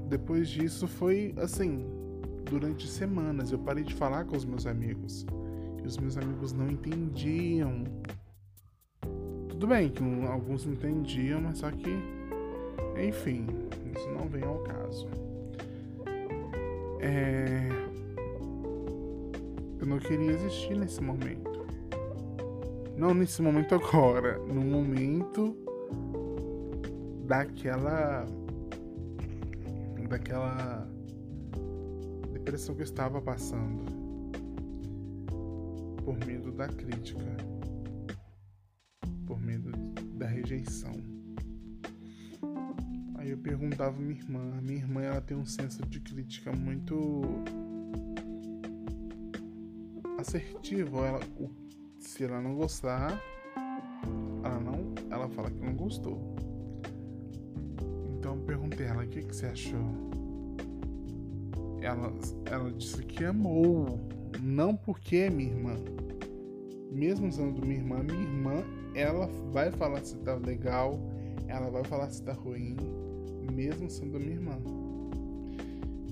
depois 0.08 0.50
disso 0.50 0.88
foi 0.88 1.34
assim, 1.38 1.86
durante 2.46 2.88
semanas 2.88 3.52
eu 3.52 3.60
parei 3.60 3.84
de 3.84 3.94
falar 3.94 4.26
com 4.26 4.36
os 4.36 4.46
meus 4.46 4.66
amigos. 4.66 5.26
E 5.84 5.88
os 5.88 5.98
meus 5.98 6.18
amigos 6.18 6.52
não 6.52 6.70
entendiam. 6.70 7.84
Tudo 9.48 9.68
bem 9.68 9.90
que 9.90 10.04
alguns 10.28 10.66
entendiam, 10.66 11.42
mas 11.42 11.60
só 11.60 11.72
que 11.72 11.90
enfim, 12.98 13.46
isso 13.96 14.10
não 14.10 14.28
vem 14.28 14.44
ao 14.44 14.60
caso. 14.60 15.08
É... 17.00 17.89
Eu 19.80 19.86
não 19.86 19.98
queria 19.98 20.32
existir 20.32 20.78
nesse 20.78 21.02
momento. 21.02 21.66
Não 22.98 23.14
nesse 23.14 23.42
momento 23.42 23.76
agora, 23.76 24.38
no 24.40 24.62
momento 24.62 25.56
daquela 27.26 28.26
daquela 30.10 30.90
depressão 32.34 32.74
que 32.74 32.82
eu 32.82 32.86
estava 32.86 33.22
passando 33.22 33.86
por 36.04 36.18
medo 36.26 36.52
da 36.52 36.68
crítica, 36.68 37.38
por 39.28 39.40
medo 39.40 39.72
da 40.16 40.26
rejeição. 40.26 40.94
Aí 43.16 43.30
eu 43.30 43.38
perguntava 43.38 43.96
minha 44.00 44.20
irmã, 44.20 44.60
minha 44.64 44.80
irmã 44.80 45.02
ela 45.04 45.22
tem 45.22 45.38
um 45.38 45.46
senso 45.46 45.86
de 45.86 46.00
crítica 46.00 46.52
muito 46.52 47.22
assertivo. 50.20 51.04
Ela, 51.04 51.20
se 51.98 52.24
ela 52.24 52.42
não 52.42 52.56
gostar, 52.56 53.22
ela 54.44 54.60
não, 54.60 54.94
ela 55.10 55.28
fala 55.30 55.50
que 55.50 55.64
não 55.64 55.76
gostou. 55.76 56.36
Então 58.18 58.36
eu 58.36 58.42
perguntei 58.42 58.86
a 58.88 58.90
ela 58.90 59.04
o 59.04 59.08
que, 59.08 59.22
que 59.22 59.36
você 59.36 59.48
achou. 59.48 60.10
Ela, 61.82 62.14
ela 62.46 62.72
disse 62.72 63.04
que 63.04 63.24
amou, 63.24 64.00
não 64.42 64.76
porque 64.76 65.16
é 65.18 65.30
minha 65.30 65.52
irmã. 65.52 65.76
Mesmo 66.92 67.32
sendo 67.32 67.66
minha 67.66 67.80
irmã, 67.80 68.04
minha 68.04 68.22
irmã, 68.22 68.64
ela 68.96 69.28
vai 69.52 69.72
falar 69.72 70.04
se 70.04 70.18
tá 70.18 70.36
legal, 70.36 71.00
ela 71.48 71.70
vai 71.70 71.84
falar 71.84 72.10
se 72.10 72.22
tá 72.24 72.34
ruim, 72.34 72.76
mesmo 73.54 73.90
sendo 73.90 74.20
minha 74.20 74.34
irmã. 74.34 74.58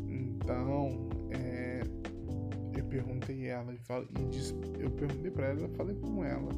Então, 0.08 1.07
perguntei 2.84 3.48
ela 3.48 3.74
e, 3.74 3.78
falo, 3.78 4.08
e 4.20 4.24
disse, 4.26 4.54
eu 4.80 4.90
perguntei 4.92 5.32
para 5.32 5.48
ela, 5.48 5.68
falei 5.70 5.96
com 5.96 6.24
ela 6.24 6.50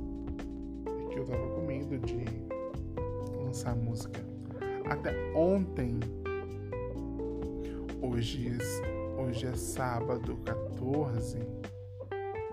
que 1.11 1.19
eu 1.19 1.25
tava 1.25 1.47
com 1.55 1.65
medo 1.65 1.97
de 1.99 2.23
lançar 3.43 3.75
música. 3.75 4.19
Até 4.85 5.13
ontem, 5.35 5.99
hoje, 8.01 8.57
Hoje 9.19 9.45
é 9.45 9.53
sábado 9.53 10.37
14. 10.45 11.39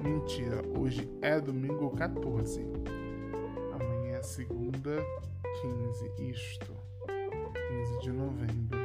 Mentira, 0.03 0.63
hoje 0.79 1.09
é 1.23 1.41
domingo 1.41 1.91
14. 1.91 2.61
Amanhã 3.73 4.17
é 4.17 4.23
segunda 4.23 5.03
15, 5.63 6.31
isto. 6.31 6.73
15 7.07 8.01
de 8.03 8.13
novembro. 8.13 8.79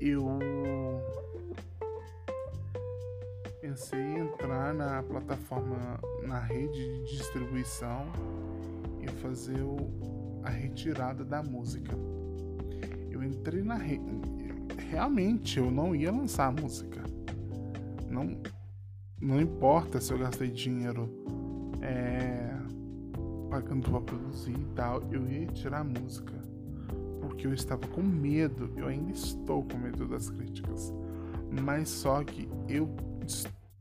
Eu 0.00 0.26
pensei 3.70 4.00
em 4.00 4.18
entrar 4.18 4.74
na 4.74 5.00
plataforma, 5.00 6.00
na 6.26 6.40
rede 6.40 7.04
de 7.04 7.16
distribuição 7.16 8.04
e 9.00 9.06
fazer 9.06 9.62
o, 9.62 9.76
a 10.42 10.50
retirada 10.50 11.24
da 11.24 11.40
música. 11.40 11.96
Eu 13.08 13.22
entrei 13.22 13.62
na 13.62 13.76
rede. 13.76 14.04
Realmente 14.88 15.60
eu 15.60 15.70
não 15.70 15.94
ia 15.94 16.10
lançar 16.10 16.46
a 16.46 16.50
música. 16.50 17.00
Não, 18.08 18.42
não 19.20 19.40
importa 19.40 20.00
se 20.00 20.12
eu 20.12 20.18
gastei 20.18 20.50
dinheiro 20.50 21.08
é, 21.80 22.52
pagando 23.48 23.88
para 23.88 24.00
produzir 24.00 24.58
e 24.58 24.74
tal, 24.74 25.00
eu 25.12 25.28
ia 25.28 25.46
tirar 25.46 25.80
a 25.80 25.84
música. 25.84 26.34
Porque 27.20 27.46
eu 27.46 27.54
estava 27.54 27.86
com 27.86 28.02
medo, 28.02 28.72
eu 28.76 28.88
ainda 28.88 29.12
estou 29.12 29.62
com 29.62 29.78
medo 29.78 30.08
das 30.08 30.28
críticas. 30.28 30.92
Mas 31.62 31.88
só 31.88 32.24
que 32.24 32.48
eu 32.68 32.88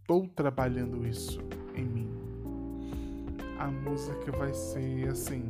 estou 0.10 0.28
trabalhando 0.30 1.06
isso 1.06 1.40
em 1.76 1.86
mim. 1.86 2.10
A 3.60 3.68
música 3.68 4.32
vai 4.32 4.52
ser 4.56 5.08
assim, 5.08 5.48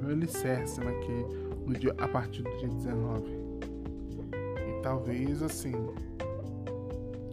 meu 0.00 0.10
alicerce 0.10 0.80
naquele, 0.80 1.24
no 1.64 1.74
dia, 1.74 1.94
a 1.96 2.08
partir 2.08 2.42
do 2.42 2.50
dia 2.58 2.68
19. 2.68 3.24
E 4.66 4.82
talvez 4.82 5.44
assim, 5.44 5.74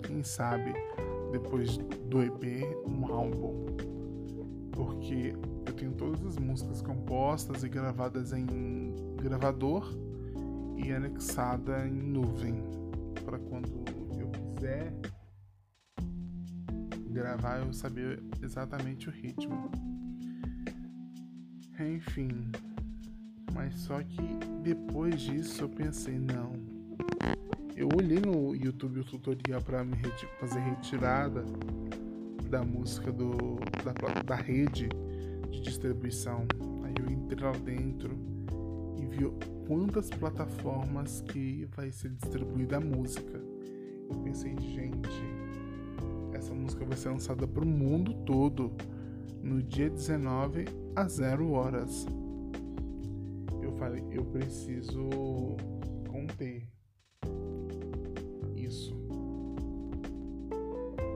quem 0.03 0.23
sabe, 0.23 0.71
depois 1.31 1.77
do 1.77 2.21
EP, 2.21 2.63
um 2.85 3.11
álbum. 3.11 3.65
Porque 4.71 5.33
eu 5.65 5.73
tenho 5.73 5.93
todas 5.93 6.23
as 6.27 6.37
músicas 6.37 6.79
compostas 6.83 7.63
e 7.63 7.69
gravadas 7.69 8.33
em 8.33 8.93
gravador 9.15 9.97
e 10.77 10.93
anexada 10.93 11.87
em 11.87 11.91
nuvem 11.91 12.63
para 13.25 13.39
quando 13.39 13.83
eu 14.19 14.27
quiser 14.27 14.93
gravar 17.19 17.59
eu 17.59 17.73
saber 17.73 18.23
exatamente 18.41 19.09
o 19.09 19.11
ritmo. 19.11 19.69
Enfim, 21.77 22.29
mas 23.53 23.73
só 23.73 24.01
que 24.01 24.21
depois 24.63 25.19
disso 25.19 25.63
eu 25.63 25.69
pensei, 25.69 26.17
não. 26.17 26.53
Eu 27.75 27.89
olhei 27.97 28.19
no 28.19 28.55
YouTube 28.55 29.01
o 29.01 29.03
tutorial 29.03 29.61
para 29.61 29.83
me 29.83 29.95
reti 29.95 30.25
fazer 30.39 30.59
retirada 30.59 31.43
da 32.49 32.63
música 32.63 33.11
do, 33.11 33.57
da, 33.83 34.21
da 34.23 34.35
rede 34.35 34.87
de 35.51 35.61
distribuição. 35.61 36.47
Aí 36.83 36.93
eu 36.99 37.11
entrei 37.11 37.43
lá 37.43 37.51
dentro 37.51 38.17
e 38.97 39.05
vi 39.05 39.29
quantas 39.67 40.09
plataformas 40.09 41.21
que 41.21 41.67
vai 41.75 41.91
ser 41.91 42.11
distribuída 42.11 42.77
a 42.77 42.81
música. 42.81 43.41
Eu 44.09 44.15
pensei, 44.23 44.57
gente, 44.57 45.38
essa 46.39 46.53
música 46.53 46.85
vai 46.85 46.97
ser 46.97 47.09
lançada 47.09 47.45
para 47.45 47.63
o 47.63 47.67
mundo 47.67 48.13
todo 48.25 48.71
no 49.43 49.61
dia 49.61 49.89
19 49.89 50.65
a 50.95 51.07
0 51.07 51.51
horas. 51.51 52.05
Eu 53.61 53.73
falei, 53.73 54.03
eu 54.09 54.23
preciso 54.25 55.09
conter 56.09 56.65
isso. 58.55 58.95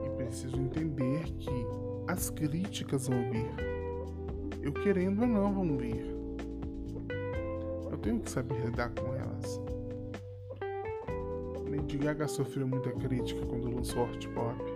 E 0.04 0.10
preciso 0.16 0.60
entender 0.60 1.24
que 1.38 1.66
as 2.06 2.28
críticas 2.28 3.08
vão 3.08 3.30
vir. 3.30 3.50
Eu 4.62 4.72
querendo 4.72 5.22
ou 5.22 5.26
não 5.26 5.54
vão 5.54 5.76
vir. 5.78 6.04
Eu 7.90 7.96
tenho 7.98 8.20
que 8.20 8.30
saber 8.30 8.62
lidar 8.62 8.90
com 8.90 9.14
elas. 9.14 9.60
Lady 11.66 11.96
Gaga 11.96 12.28
sofreu 12.28 12.68
muita 12.68 12.92
crítica 12.92 13.44
quando 13.46 13.74
lançou 13.74 14.04
Hot 14.04 14.28
Pop 14.28 14.73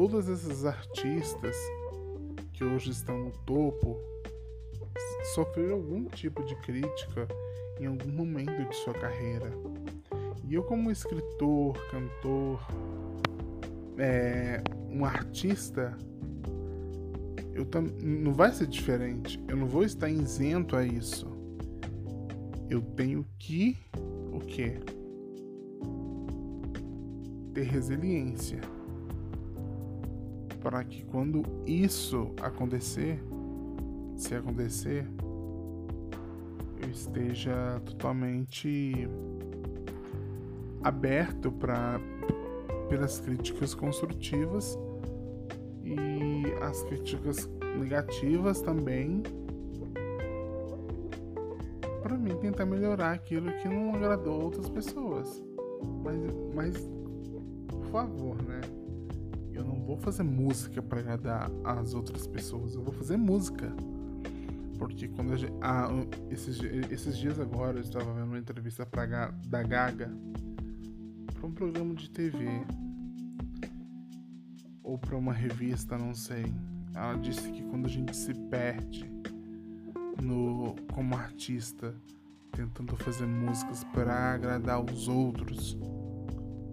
todos 0.00 0.30
esses 0.30 0.64
artistas 0.64 1.54
que 2.54 2.64
hoje 2.64 2.90
estão 2.90 3.18
no 3.18 3.32
topo 3.44 3.98
sofreram 5.34 5.74
algum 5.74 6.06
tipo 6.06 6.42
de 6.42 6.56
crítica 6.62 7.28
em 7.78 7.84
algum 7.84 8.10
momento 8.10 8.66
de 8.66 8.76
sua 8.76 8.94
carreira. 8.94 9.52
E 10.48 10.54
eu, 10.54 10.62
como 10.62 10.90
escritor, 10.90 11.76
cantor, 11.90 12.66
é, 13.98 14.62
um 14.88 15.04
artista, 15.04 15.94
eu 17.52 17.68
não 18.02 18.32
vai 18.32 18.54
ser 18.54 18.68
diferente. 18.68 19.38
Eu 19.46 19.58
não 19.58 19.66
vou 19.66 19.84
estar 19.84 20.08
isento 20.08 20.76
a 20.76 20.82
isso. 20.82 21.26
Eu 22.70 22.80
tenho 22.80 23.26
que 23.38 23.76
o 24.32 24.38
quê? 24.38 24.80
Ter 27.52 27.64
resiliência 27.64 28.79
para 30.60 30.82
que 30.84 31.04
quando 31.04 31.42
isso 31.66 32.32
acontecer, 32.40 33.22
se 34.16 34.34
acontecer, 34.34 35.06
eu 36.82 36.90
esteja 36.90 37.80
totalmente 37.84 39.08
aberto 40.82 41.50
para 41.52 42.00
pelas 42.88 43.20
críticas 43.20 43.74
construtivas 43.74 44.78
e 45.84 46.44
as 46.62 46.82
críticas 46.84 47.48
negativas 47.78 48.60
também 48.60 49.22
para 52.02 52.16
mim 52.16 52.36
tentar 52.38 52.66
melhorar 52.66 53.12
aquilo 53.12 53.52
que 53.58 53.68
não 53.68 53.94
agradou 53.94 54.42
outras 54.42 54.68
pessoas. 54.68 55.42
Mas, 56.02 56.16
mas 56.54 56.90
por 57.68 57.84
favor, 57.86 58.42
né? 58.42 58.79
Vou 59.90 59.98
fazer 59.98 60.22
música 60.22 60.80
para 60.80 61.00
agradar 61.00 61.50
as 61.64 61.94
outras 61.94 62.24
pessoas, 62.24 62.76
eu 62.76 62.80
vou 62.80 62.92
fazer 62.94 63.16
música. 63.16 63.74
Porque 64.78 65.08
quando 65.08 65.36
gente, 65.36 65.52
ah, 65.60 65.88
esses, 66.30 66.60
esses 66.92 67.18
dias 67.18 67.40
agora 67.40 67.78
eu 67.78 67.80
estava 67.80 68.14
vendo 68.14 68.26
uma 68.26 68.38
entrevista 68.38 68.86
pra, 68.86 69.32
da 69.48 69.62
Gaga 69.64 70.08
para 71.34 71.44
um 71.44 71.50
programa 71.50 71.92
de 71.96 72.08
TV 72.08 72.46
ou 74.80 74.96
para 74.96 75.16
uma 75.16 75.32
revista, 75.32 75.98
não 75.98 76.14
sei. 76.14 76.44
Ela 76.94 77.16
disse 77.16 77.50
que 77.50 77.64
quando 77.64 77.86
a 77.86 77.90
gente 77.90 78.16
se 78.16 78.32
perde 78.32 79.10
no 80.22 80.76
como 80.94 81.16
artista, 81.16 81.92
tentando 82.52 82.94
fazer 82.94 83.26
músicas 83.26 83.82
para 83.92 84.34
agradar 84.34 84.84
os 84.84 85.08
outros, 85.08 85.76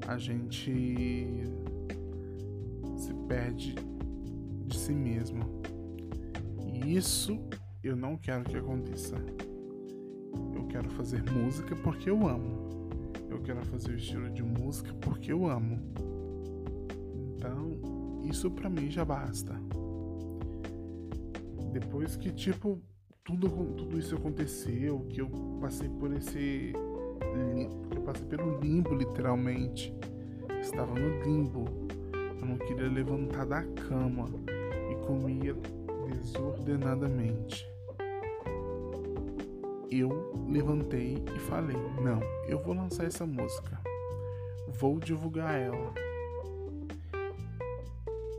a 0.08 0.20
gente 0.20 1.57
perde 3.28 3.76
de 4.66 4.78
si 4.78 4.94
mesmo. 4.94 5.44
E 6.66 6.96
isso 6.96 7.40
eu 7.84 7.96
não 7.96 8.18
quero 8.18 8.44
que 8.44 8.58
aconteça. 8.58 9.16
Eu 10.54 10.66
quero 10.68 10.90
fazer 10.92 11.24
música 11.32 11.76
porque 11.76 12.10
eu 12.10 12.28
amo. 12.28 12.68
Eu 13.30 13.42
quero 13.42 13.64
fazer 13.66 13.92
o 13.92 13.96
estilo 13.96 14.30
de 14.30 14.44
música 14.44 14.94
porque 15.02 15.32
eu 15.32 15.48
amo. 15.48 15.80
Então, 17.36 18.22
isso 18.24 18.50
para 18.52 18.70
mim 18.70 18.90
já 18.90 19.06
basta. 19.06 19.54
Depois 21.72 22.16
que 22.16 22.32
tipo 22.32 22.82
tudo, 23.24 23.50
tudo 23.76 24.00
isso 24.00 24.16
aconteceu, 24.16 25.06
que 25.10 25.22
eu 25.22 25.30
passei 25.60 25.90
por 25.90 26.14
esse 26.14 26.74
eu 27.94 28.02
passei 28.02 28.26
pelo 28.26 28.60
limbo 28.60 28.96
literalmente. 28.96 29.94
Estava 30.62 30.94
no 30.94 31.24
limbo 31.24 31.66
não 32.48 32.58
queria 32.58 32.90
levantar 32.90 33.46
da 33.46 33.62
cama 33.64 34.26
e 34.90 35.06
comia 35.06 35.54
desordenadamente. 36.10 37.70
Eu 39.92 40.10
levantei 40.48 41.24
e 41.36 41.40
falei: 41.40 41.76
Não, 42.02 42.22
eu 42.48 42.60
vou 42.60 42.74
lançar 42.74 43.06
essa 43.06 43.26
música. 43.26 43.80
Vou 44.68 45.00
divulgar 45.00 45.60
ela. 45.60 45.94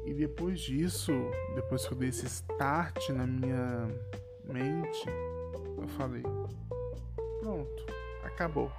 E 0.06 0.14
depois 0.14 0.60
disso, 0.60 1.12
depois 1.54 1.86
que 1.86 1.92
eu 1.92 1.98
dei 1.98 2.08
esse 2.08 2.26
start 2.26 3.10
na 3.10 3.26
minha 3.26 3.88
mente, 4.44 5.04
eu 5.76 5.88
falei: 5.88 6.22
Pronto, 7.40 7.86
acabou. 8.24 8.70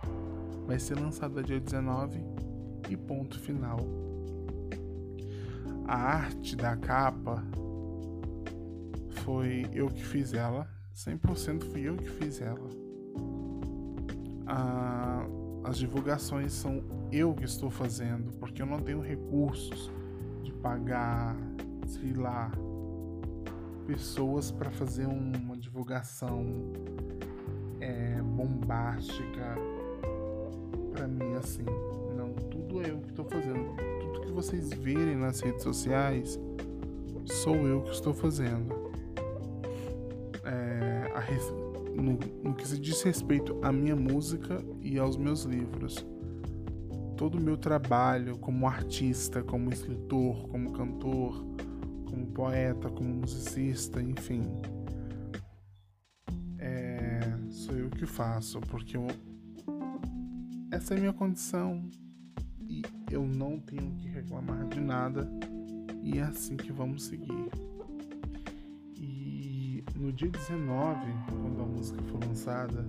Vai 0.66 0.80
ser 0.80 1.00
lançada 1.00 1.44
dia 1.44 1.60
19 1.60 2.20
e 2.90 2.98
ponto 2.98 3.40
final 3.40 4.09
a 5.90 5.96
arte 5.96 6.56
da 6.56 6.78
capa 6.78 7.44
foi 9.24 9.66
eu 9.74 9.88
que 9.88 10.06
fiz 10.06 10.36
ela, 10.36 10.70
100% 10.96 11.64
fui 11.64 11.82
eu 11.82 11.98
que 11.98 12.08
fiz 12.08 12.40
ela. 12.42 12.70
A, 14.46 15.26
as 15.64 15.80
divulgações 15.80 16.54
são 16.54 16.84
eu 17.12 17.34
que 17.34 17.44
estou 17.44 17.72
fazendo, 17.72 18.32
porque 18.38 18.62
eu 18.62 18.68
não 18.68 18.80
tenho 18.80 19.02
recursos 19.02 19.92
de 20.44 20.54
pagar, 20.54 21.36
sei 21.88 22.14
lá, 22.14 22.52
pessoas 23.88 24.52
para 24.52 24.70
fazer 24.70 25.08
uma 25.08 25.58
divulgação 25.58 26.46
é, 27.80 28.22
bombástica 28.22 29.56
para 30.92 31.08
mim 31.08 31.34
assim. 31.34 31.66
Não, 32.16 32.32
tudo 32.48 32.80
eu 32.84 33.00
que 33.02 33.10
estou 33.10 33.26
fazendo. 33.26 33.89
Vocês 34.40 34.70
verem 34.70 35.18
nas 35.18 35.42
redes 35.42 35.64
sociais 35.64 36.40
sou 37.26 37.68
eu 37.68 37.82
que 37.82 37.92
estou 37.92 38.14
fazendo. 38.14 38.74
É, 40.46 41.12
a, 41.14 42.02
no, 42.02 42.18
no 42.42 42.56
que 42.56 42.66
se 42.66 42.80
diz 42.80 43.02
respeito 43.02 43.60
à 43.62 43.70
minha 43.70 43.98
música 43.98 44.64
e 44.82 44.98
aos 44.98 45.18
meus 45.18 45.44
livros. 45.44 46.06
Todo 47.18 47.38
o 47.38 47.42
meu 47.42 47.58
trabalho 47.58 48.38
como 48.38 48.66
artista, 48.66 49.44
como 49.44 49.74
escritor, 49.74 50.48
como 50.48 50.72
cantor, 50.72 51.46
como 52.10 52.26
poeta, 52.28 52.90
como 52.90 53.10
musicista, 53.16 54.02
enfim. 54.02 54.44
É, 56.58 57.20
sou 57.50 57.76
eu 57.76 57.90
que 57.90 58.06
faço, 58.06 58.62
porque 58.62 58.96
eu, 58.96 59.06
essa 60.72 60.94
é 60.94 60.98
a 60.98 61.00
minha 61.02 61.14
condição 61.14 61.90
eu 63.12 63.26
não 63.26 63.60
tenho 63.60 63.92
que 63.96 64.08
reclamar 64.08 64.68
de 64.68 64.80
nada 64.80 65.30
e 66.02 66.20
é 66.20 66.24
assim 66.24 66.56
que 66.56 66.72
vamos 66.72 67.04
seguir. 67.04 67.50
E 68.96 69.84
no 69.96 70.14
dia 70.14 70.30
19, 70.30 71.00
quando 71.42 71.62
a 71.62 71.66
música 71.66 72.02
for 72.04 72.24
lançada, 72.24 72.86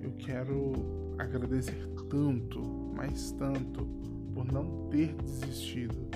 eu 0.00 0.12
quero 0.12 0.72
agradecer 1.18 1.86
tanto, 2.08 2.60
mas 2.94 3.32
tanto, 3.32 3.86
por 4.34 4.44
não 4.50 4.88
ter 4.88 5.14
desistido 5.14 6.08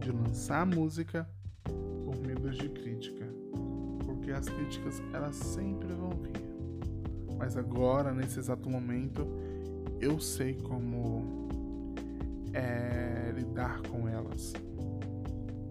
de 0.00 0.10
lançar 0.10 0.62
a 0.62 0.66
música 0.66 1.28
por 1.62 2.16
medo 2.26 2.50
de 2.50 2.68
crítica, 2.68 3.26
porque 4.04 4.30
as 4.30 4.48
críticas 4.48 5.02
elas 5.12 5.36
sempre 5.36 5.92
vão 5.92 6.10
vir. 6.10 7.36
Mas 7.36 7.56
agora, 7.56 8.14
nesse 8.14 8.38
exato 8.38 8.70
momento, 8.70 9.26
eu 10.00 10.18
sei 10.20 10.54
como 10.54 11.48
é, 12.52 13.32
lidar 13.34 13.80
com 13.82 14.08
elas. 14.08 14.52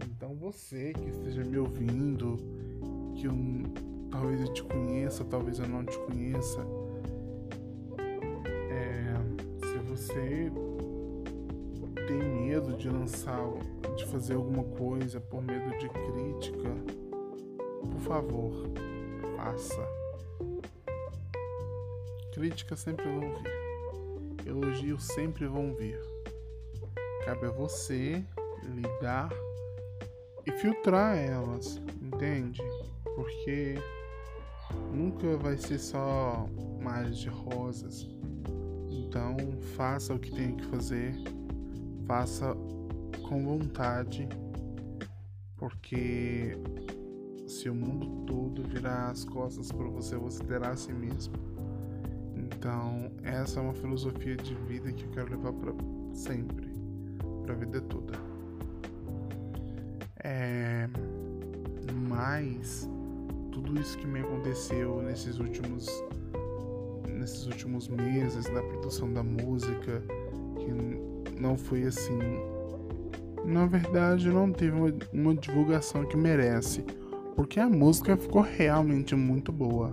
Então 0.10 0.36
você 0.36 0.94
que 0.94 1.10
esteja 1.10 1.44
me 1.44 1.58
ouvindo, 1.58 2.38
que 3.16 3.26
eu, 3.26 3.34
talvez 4.10 4.42
eu 4.42 4.54
te 4.54 4.64
conheça, 4.64 5.24
talvez 5.26 5.60
eu 5.60 5.68
não 5.68 5.86
te 5.86 5.98
conheça, 6.00 6.66
é, 8.70 9.16
se 9.66 9.78
você 9.80 10.52
tem 12.08 12.18
medo 12.18 12.76
de 12.78 12.90
lançar 12.90 13.40
de 13.96 14.06
fazer 14.06 14.36
alguma 14.36 14.64
coisa 14.64 15.20
por 15.20 15.42
medo 15.42 15.78
de 15.78 15.90
crítica, 15.90 16.70
por 17.80 18.00
favor, 18.02 18.54
faça. 19.36 19.86
Críticas 22.34 22.80
sempre 22.80 23.06
vão 23.06 23.20
vir. 23.20 24.48
Elogios 24.48 25.04
sempre 25.04 25.46
vão 25.46 25.74
vir. 25.74 26.11
Cabe 27.26 27.46
a 27.46 27.52
você 27.52 28.24
lidar 28.64 29.30
e 30.46 30.52
filtrar 30.52 31.18
elas, 31.18 31.82
entende? 32.02 32.62
Porque 33.16 33.76
nunca 34.92 35.38
vai 35.38 35.58
ser 35.58 35.80
só 35.80 36.48
mares 36.82 37.18
de 37.18 37.30
rosas. 37.30 38.08
Então, 38.90 39.38
faça 39.76 40.14
o 40.14 40.20
que 40.20 40.32
tem 40.32 40.56
que 40.56 40.66
fazer. 40.66 41.14
Faça 42.08 42.56
com 43.28 43.44
vontade, 43.46 44.28
porque 45.56 46.58
se 47.48 47.70
o 47.70 47.76
mundo 47.76 48.26
todo 48.26 48.64
virar 48.64 49.12
as 49.12 49.24
costas 49.24 49.72
para 49.72 49.88
você, 49.88 50.18
você 50.18 50.44
terá 50.44 50.72
a 50.72 50.76
si 50.76 50.92
mesmo. 50.92 51.34
Então, 52.36 53.12
essa 53.24 53.60
é 53.60 53.64
uma 53.64 53.74
filosofia 53.74 54.36
de 54.36 54.56
vida 54.56 54.92
que 54.92 55.04
eu 55.04 55.12
quero 55.12 55.32
levar 55.32 55.54
para 55.54 55.74
sempre, 56.14 56.71
para 57.52 57.54
a 57.54 57.56
vida 57.56 57.82
toda. 57.82 58.14
É, 60.24 60.88
mas 62.08 62.90
tudo 63.52 63.80
isso 63.80 63.98
que 63.98 64.08
me 64.08 64.20
aconteceu 64.20 65.02
nesses 65.02 65.40
últimos 65.40 65.88
nesses 67.08 67.46
últimos 67.46 67.88
meses 67.88 68.50
na 68.50 68.62
produção 68.62 69.12
da 69.14 69.22
música 69.22 70.02
que 70.58 71.40
não 71.40 71.58
foi 71.58 71.84
assim 71.84 72.20
na 73.46 73.66
verdade 73.66 74.30
não 74.30 74.52
teve 74.52 74.76
uma, 74.76 74.94
uma 75.12 75.36
divulgação 75.36 76.06
que 76.06 76.16
merece, 76.16 76.84
porque 77.36 77.60
a 77.60 77.68
música 77.68 78.16
ficou 78.16 78.42
realmente 78.42 79.16
muito 79.16 79.52
boa. 79.52 79.92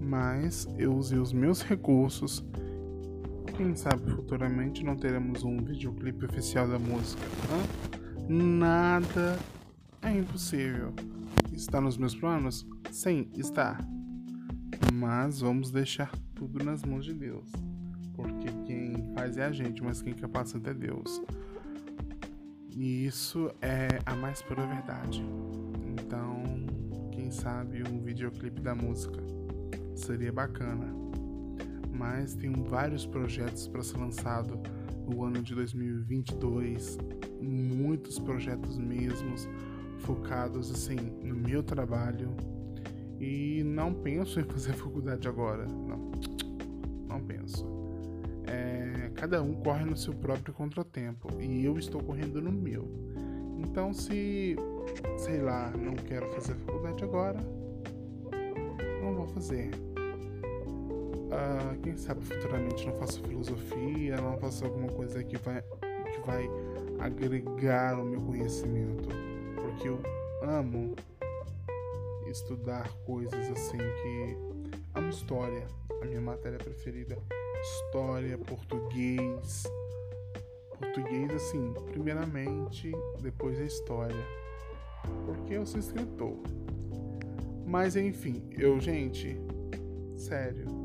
Mas 0.00 0.68
eu 0.76 0.94
usei 0.94 1.18
os 1.18 1.32
meus 1.32 1.62
recursos. 1.62 2.44
Quem 3.60 3.76
sabe 3.76 4.10
futuramente 4.12 4.82
não 4.82 4.96
teremos 4.96 5.44
um 5.44 5.58
videoclipe 5.58 6.24
oficial 6.24 6.66
da 6.66 6.78
música. 6.78 7.22
Hã? 7.52 8.26
Nada 8.26 9.38
é 10.00 10.16
impossível. 10.16 10.94
Está 11.52 11.78
nos 11.78 11.98
meus 11.98 12.14
planos? 12.14 12.66
Sim, 12.90 13.28
está. 13.36 13.78
Mas 14.94 15.40
vamos 15.40 15.70
deixar 15.70 16.10
tudo 16.34 16.64
nas 16.64 16.82
mãos 16.82 17.04
de 17.04 17.12
Deus. 17.12 17.52
Porque 18.14 18.48
quem 18.64 19.12
faz 19.12 19.36
é 19.36 19.44
a 19.44 19.52
gente, 19.52 19.82
mas 19.82 20.00
quem 20.00 20.14
capacita 20.14 20.70
é 20.70 20.74
Deus. 20.74 21.20
E 22.74 23.04
isso 23.04 23.50
é 23.60 23.88
a 24.06 24.16
mais 24.16 24.40
pura 24.40 24.66
verdade. 24.66 25.22
Então, 26.00 26.42
quem 27.12 27.30
sabe 27.30 27.82
um 27.86 28.00
videoclipe 28.00 28.62
da 28.62 28.74
música 28.74 29.20
seria 29.94 30.32
bacana. 30.32 30.99
Mas 32.00 32.34
tem 32.34 32.50
vários 32.50 33.06
projetos 33.06 33.68
para 33.68 33.82
ser 33.82 33.98
lançado 33.98 34.58
no 35.06 35.22
ano 35.22 35.42
de 35.42 35.54
2022, 35.54 36.98
muitos 37.40 38.18
projetos 38.18 38.78
mesmos 38.78 39.46
focados 39.98 40.70
assim 40.70 40.96
no 41.22 41.34
meu 41.34 41.62
trabalho 41.62 42.34
e 43.20 43.62
não 43.64 43.92
penso 43.92 44.40
em 44.40 44.44
fazer 44.44 44.72
faculdade 44.80 45.28
agora, 45.28 45.66
não, 45.66 46.10
não 47.06 47.20
penso 47.20 47.80
cada 49.20 49.42
um 49.42 49.52
corre 49.52 49.84
no 49.84 49.96
seu 49.96 50.14
próprio 50.14 50.54
contratempo 50.54 51.28
e 51.38 51.62
eu 51.62 51.78
estou 51.78 52.02
correndo 52.02 52.40
no 52.40 52.50
meu. 52.50 52.88
Então, 53.58 53.92
se, 53.92 54.56
sei 55.18 55.42
lá, 55.42 55.70
não 55.76 55.94
quero 55.94 56.26
fazer 56.32 56.54
faculdade 56.54 57.04
agora, 57.04 57.38
não 59.02 59.14
vou 59.14 59.26
fazer. 59.26 59.70
Uh, 61.30 61.80
quem 61.82 61.96
sabe 61.96 62.24
futuramente 62.24 62.86
não 62.86 62.94
faço 62.96 63.22
filosofia, 63.22 64.16
não 64.16 64.36
faço 64.38 64.64
alguma 64.64 64.88
coisa 64.88 65.22
que 65.22 65.36
vai, 65.38 65.62
que 66.12 66.20
vai 66.26 66.50
agregar 66.98 67.98
o 68.00 68.04
meu 68.04 68.20
conhecimento, 68.20 69.08
porque 69.54 69.88
eu 69.88 70.00
amo 70.42 70.96
estudar 72.28 72.88
coisas 73.06 73.50
assim 73.50 73.78
que 73.78 74.36
amo 74.94 75.08
história, 75.10 75.66
a 76.02 76.04
minha 76.04 76.20
matéria 76.20 76.58
preferida 76.58 77.16
história, 77.60 78.38
português. 78.38 79.64
Português, 80.78 81.30
assim, 81.34 81.74
primeiramente, 81.90 82.90
depois 83.20 83.58
a 83.60 83.64
história. 83.64 84.24
Porque 85.26 85.54
eu 85.54 85.66
sou 85.66 85.78
escritor. 85.78 86.36
Mas 87.66 87.96
enfim, 87.96 88.48
eu, 88.58 88.80
gente, 88.80 89.38
sério. 90.16 90.79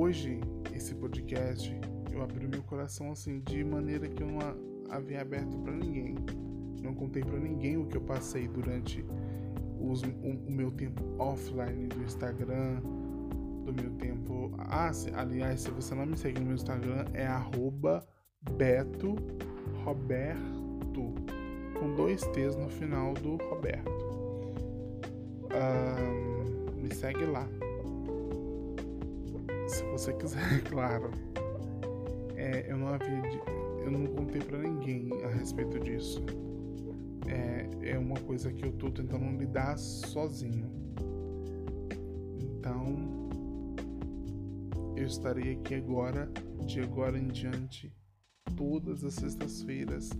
Hoje, 0.00 0.38
esse 0.72 0.94
podcast, 0.94 1.76
eu 2.12 2.22
abri 2.22 2.46
meu 2.46 2.62
coração 2.62 3.10
assim 3.10 3.40
de 3.40 3.64
maneira 3.64 4.06
que 4.06 4.22
eu 4.22 4.28
não 4.28 4.38
havia 4.88 5.20
aberto 5.20 5.58
para 5.58 5.72
ninguém. 5.72 6.14
Não 6.80 6.94
contei 6.94 7.24
para 7.24 7.36
ninguém 7.36 7.76
o 7.76 7.84
que 7.84 7.96
eu 7.96 8.00
passei 8.02 8.46
durante 8.46 9.04
os, 9.76 10.04
o, 10.04 10.06
o 10.46 10.52
meu 10.52 10.70
tempo 10.70 11.02
offline 11.18 11.88
do 11.88 12.00
Instagram, 12.04 12.80
do 13.64 13.72
meu 13.72 13.90
tempo. 13.98 14.52
Ah, 14.56 14.92
se, 14.92 15.10
aliás, 15.12 15.62
se 15.62 15.70
você 15.72 15.96
não 15.96 16.06
me 16.06 16.16
segue 16.16 16.38
no 16.38 16.46
meu 16.46 16.54
Instagram, 16.54 17.04
é 17.12 17.26
arroba 17.26 18.06
Beto 18.52 19.16
Roberto. 19.84 21.12
Com 21.76 21.94
dois 21.96 22.22
T's 22.28 22.54
no 22.54 22.68
final 22.68 23.14
do 23.14 23.34
Roberto. 23.50 23.90
Um, 25.50 26.82
me 26.82 26.94
segue 26.94 27.24
lá. 27.24 27.48
Se 29.68 29.84
você 29.84 30.14
quiser, 30.14 30.62
claro. 30.64 31.10
É, 32.34 32.70
eu 32.70 32.78
não 32.78 32.88
havia. 32.88 33.22
Eu 33.84 33.90
não 33.90 34.06
contei 34.06 34.40
para 34.40 34.58
ninguém 34.58 35.10
a 35.24 35.28
respeito 35.28 35.78
disso. 35.78 36.24
É, 37.26 37.90
é 37.90 37.98
uma 37.98 38.18
coisa 38.20 38.50
que 38.50 38.64
eu 38.64 38.72
tô 38.72 38.90
tentando 38.90 39.30
lidar 39.38 39.76
sozinho. 39.76 40.70
Então, 42.38 43.28
eu 44.96 45.06
estarei 45.06 45.52
aqui 45.52 45.74
agora, 45.74 46.30
de 46.64 46.80
agora 46.80 47.18
em 47.18 47.28
diante, 47.28 47.94
todas 48.56 49.04
as 49.04 49.14
sextas-feiras, 49.14 50.10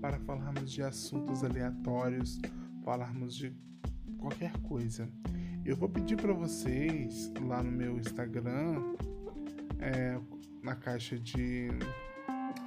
para 0.00 0.18
falarmos 0.20 0.72
de 0.72 0.82
assuntos 0.82 1.44
aleatórios, 1.44 2.38
falarmos 2.82 3.34
de 3.36 3.54
qualquer 4.18 4.56
coisa. 4.62 5.06
Eu 5.66 5.74
vou 5.74 5.88
pedir 5.88 6.16
para 6.16 6.32
vocês 6.32 7.32
lá 7.44 7.60
no 7.60 7.72
meu 7.72 7.98
Instagram, 7.98 8.94
é, 9.80 10.16
na 10.62 10.76
caixa 10.76 11.18
de 11.18 11.70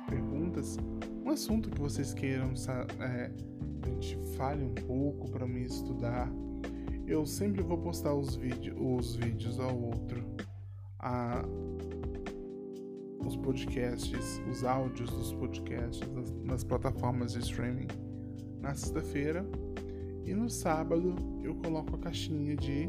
perguntas, 0.10 0.78
um 1.24 1.30
assunto 1.30 1.70
que 1.70 1.80
vocês 1.80 2.14
queiram 2.14 2.54
é, 3.00 3.32
a 3.82 3.88
gente 3.88 4.20
fale 4.36 4.66
um 4.66 4.74
pouco 4.74 5.32
para 5.32 5.47
me 5.47 5.64
estudar. 5.64 6.30
Eu 7.08 7.26
sempre 7.26 7.62
vou 7.62 7.78
postar 7.78 8.14
os, 8.14 8.38
os 8.78 9.16
vídeos 9.16 9.62
ao 9.62 9.82
outro, 9.82 10.22
a, 11.00 11.41
os 13.26 13.38
podcasts, 13.38 14.41
os 14.52 14.66
áudios 14.66 15.10
dos 15.10 15.32
podcasts 15.32 16.06
nas, 16.12 16.32
nas 16.43 16.64
plataformas 16.66 17.32
de 17.32 17.39
streaming 17.39 17.88
na 18.60 18.76
sexta-feira 18.76 19.45
e 20.30 20.34
no 20.36 20.47
sábado 20.47 21.15
eu 21.41 21.55
coloco 21.55 21.95
a 21.95 21.97
caixinha 21.97 22.55
de 22.55 22.88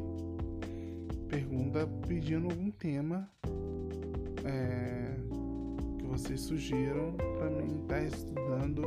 pergunta 1.27 1.89
pedindo 2.07 2.51
algum 2.51 2.71
tema 2.71 3.31
é, 4.45 5.15
que 5.99 6.05
vocês 6.05 6.43
sugiram 6.43 7.15
para 7.39 7.49
mim 7.49 7.81
estar 7.81 7.97
tá 7.97 8.03
estudando 8.03 8.83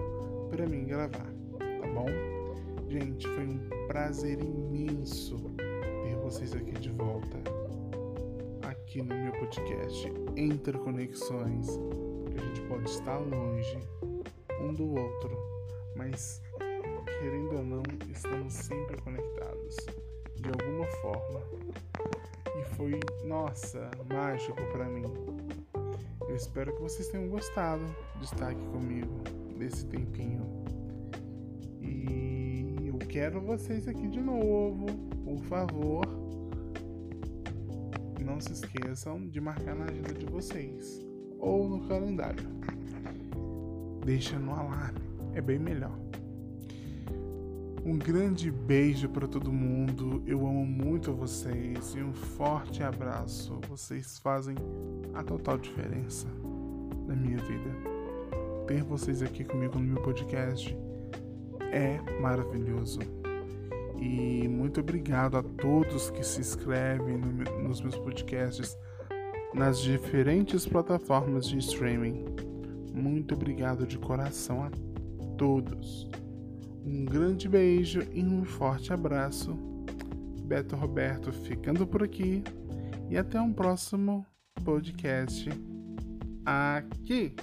para 0.51 0.67
mim 0.67 0.85
gravar, 0.85 1.33
tá 1.57 1.87
bom? 1.95 2.05
Gente, 2.87 3.27
foi 3.27 3.47
um 3.47 3.87
prazer 3.87 4.39
imenso 4.39 5.35
ter 6.03 6.15
vocês 6.17 6.53
aqui 6.53 6.73
de 6.73 6.91
volta 6.91 7.39
aqui 8.69 9.01
no 9.01 9.15
meu 9.15 9.31
podcast 9.31 10.13
Interconexões, 10.37 11.65
que 12.29 12.37
a 12.39 12.45
gente 12.45 12.61
pode 12.69 12.87
estar 12.87 13.17
longe 13.17 13.79
um 14.61 14.71
do 14.71 14.93
outro, 14.93 15.35
mas 15.95 16.39
querendo 17.23 17.55
ou 17.55 17.63
não, 17.63 17.83
estamos 18.11 18.51
sempre 18.51 19.01
conectados 19.01 19.77
de 20.35 20.49
alguma 20.49 20.85
forma. 21.01 21.39
E 22.59 22.75
foi, 22.75 22.99
nossa, 23.23 23.89
mágico 24.09 24.61
para 24.73 24.89
mim. 24.89 25.05
Eu 26.27 26.35
espero 26.35 26.75
que 26.75 26.81
vocês 26.81 27.07
tenham 27.07 27.29
gostado 27.29 27.85
de 28.17 28.25
estar 28.25 28.49
aqui 28.49 28.65
comigo 28.67 29.23
nesse 29.57 29.85
tempinho. 29.85 30.65
E 31.81 32.87
eu 32.87 32.97
quero 33.07 33.39
vocês 33.39 33.87
aqui 33.87 34.09
de 34.09 34.19
novo, 34.19 34.87
por 35.23 35.41
favor. 35.45 36.05
Não 38.21 38.41
se 38.41 38.51
esqueçam 38.51 39.29
de 39.29 39.39
marcar 39.39 39.75
na 39.75 39.85
agenda 39.85 40.13
de 40.13 40.25
vocês 40.25 40.99
ou 41.39 41.69
no 41.69 41.87
calendário. 41.87 42.43
Deixa 44.03 44.37
no 44.37 44.51
alarme, 44.51 44.99
é 45.33 45.39
bem 45.39 45.57
melhor. 45.57 46.02
Um 47.85 47.97
grande 47.97 48.49
beijo 48.49 49.09
para 49.09 49.27
todo 49.27 49.51
mundo. 49.51 50.23
Eu 50.25 50.47
amo 50.47 50.65
muito 50.65 51.11
vocês 51.11 51.93
e 51.95 52.01
um 52.01 52.13
forte 52.13 52.81
abraço. 52.81 53.59
Vocês 53.67 54.17
fazem 54.19 54.55
a 55.13 55.21
total 55.21 55.57
diferença 55.57 56.27
na 57.05 57.13
minha 57.13 57.37
vida. 57.39 57.75
Ter 58.67 58.83
vocês 58.83 59.21
aqui 59.21 59.43
comigo 59.43 59.77
no 59.77 59.83
meu 59.83 60.01
podcast 60.01 60.73
é 61.73 61.99
maravilhoso. 62.21 62.99
E 63.99 64.47
muito 64.47 64.79
obrigado 64.79 65.37
a 65.37 65.43
todos 65.43 66.09
que 66.09 66.23
se 66.23 66.39
inscrevem 66.39 67.17
no, 67.17 67.33
nos 67.67 67.81
meus 67.81 67.97
podcasts 67.97 68.77
nas 69.53 69.79
diferentes 69.81 70.65
plataformas 70.65 71.49
de 71.49 71.57
streaming. 71.57 72.23
Muito 72.93 73.35
obrigado 73.35 73.85
de 73.85 73.97
coração 73.97 74.63
a 74.63 74.71
todos. 75.37 76.09
Um 76.85 77.05
grande 77.05 77.47
beijo 77.47 78.01
e 78.11 78.23
um 78.23 78.43
forte 78.43 78.91
abraço. 78.91 79.57
Beto 80.43 80.75
Roberto 80.75 81.31
ficando 81.31 81.87
por 81.87 82.03
aqui 82.03 82.43
e 83.09 83.17
até 83.17 83.39
um 83.39 83.53
próximo 83.53 84.25
podcast 84.63 85.49
aqui. 86.45 87.35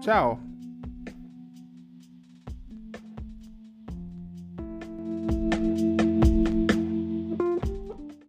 Tchau! 0.00 0.53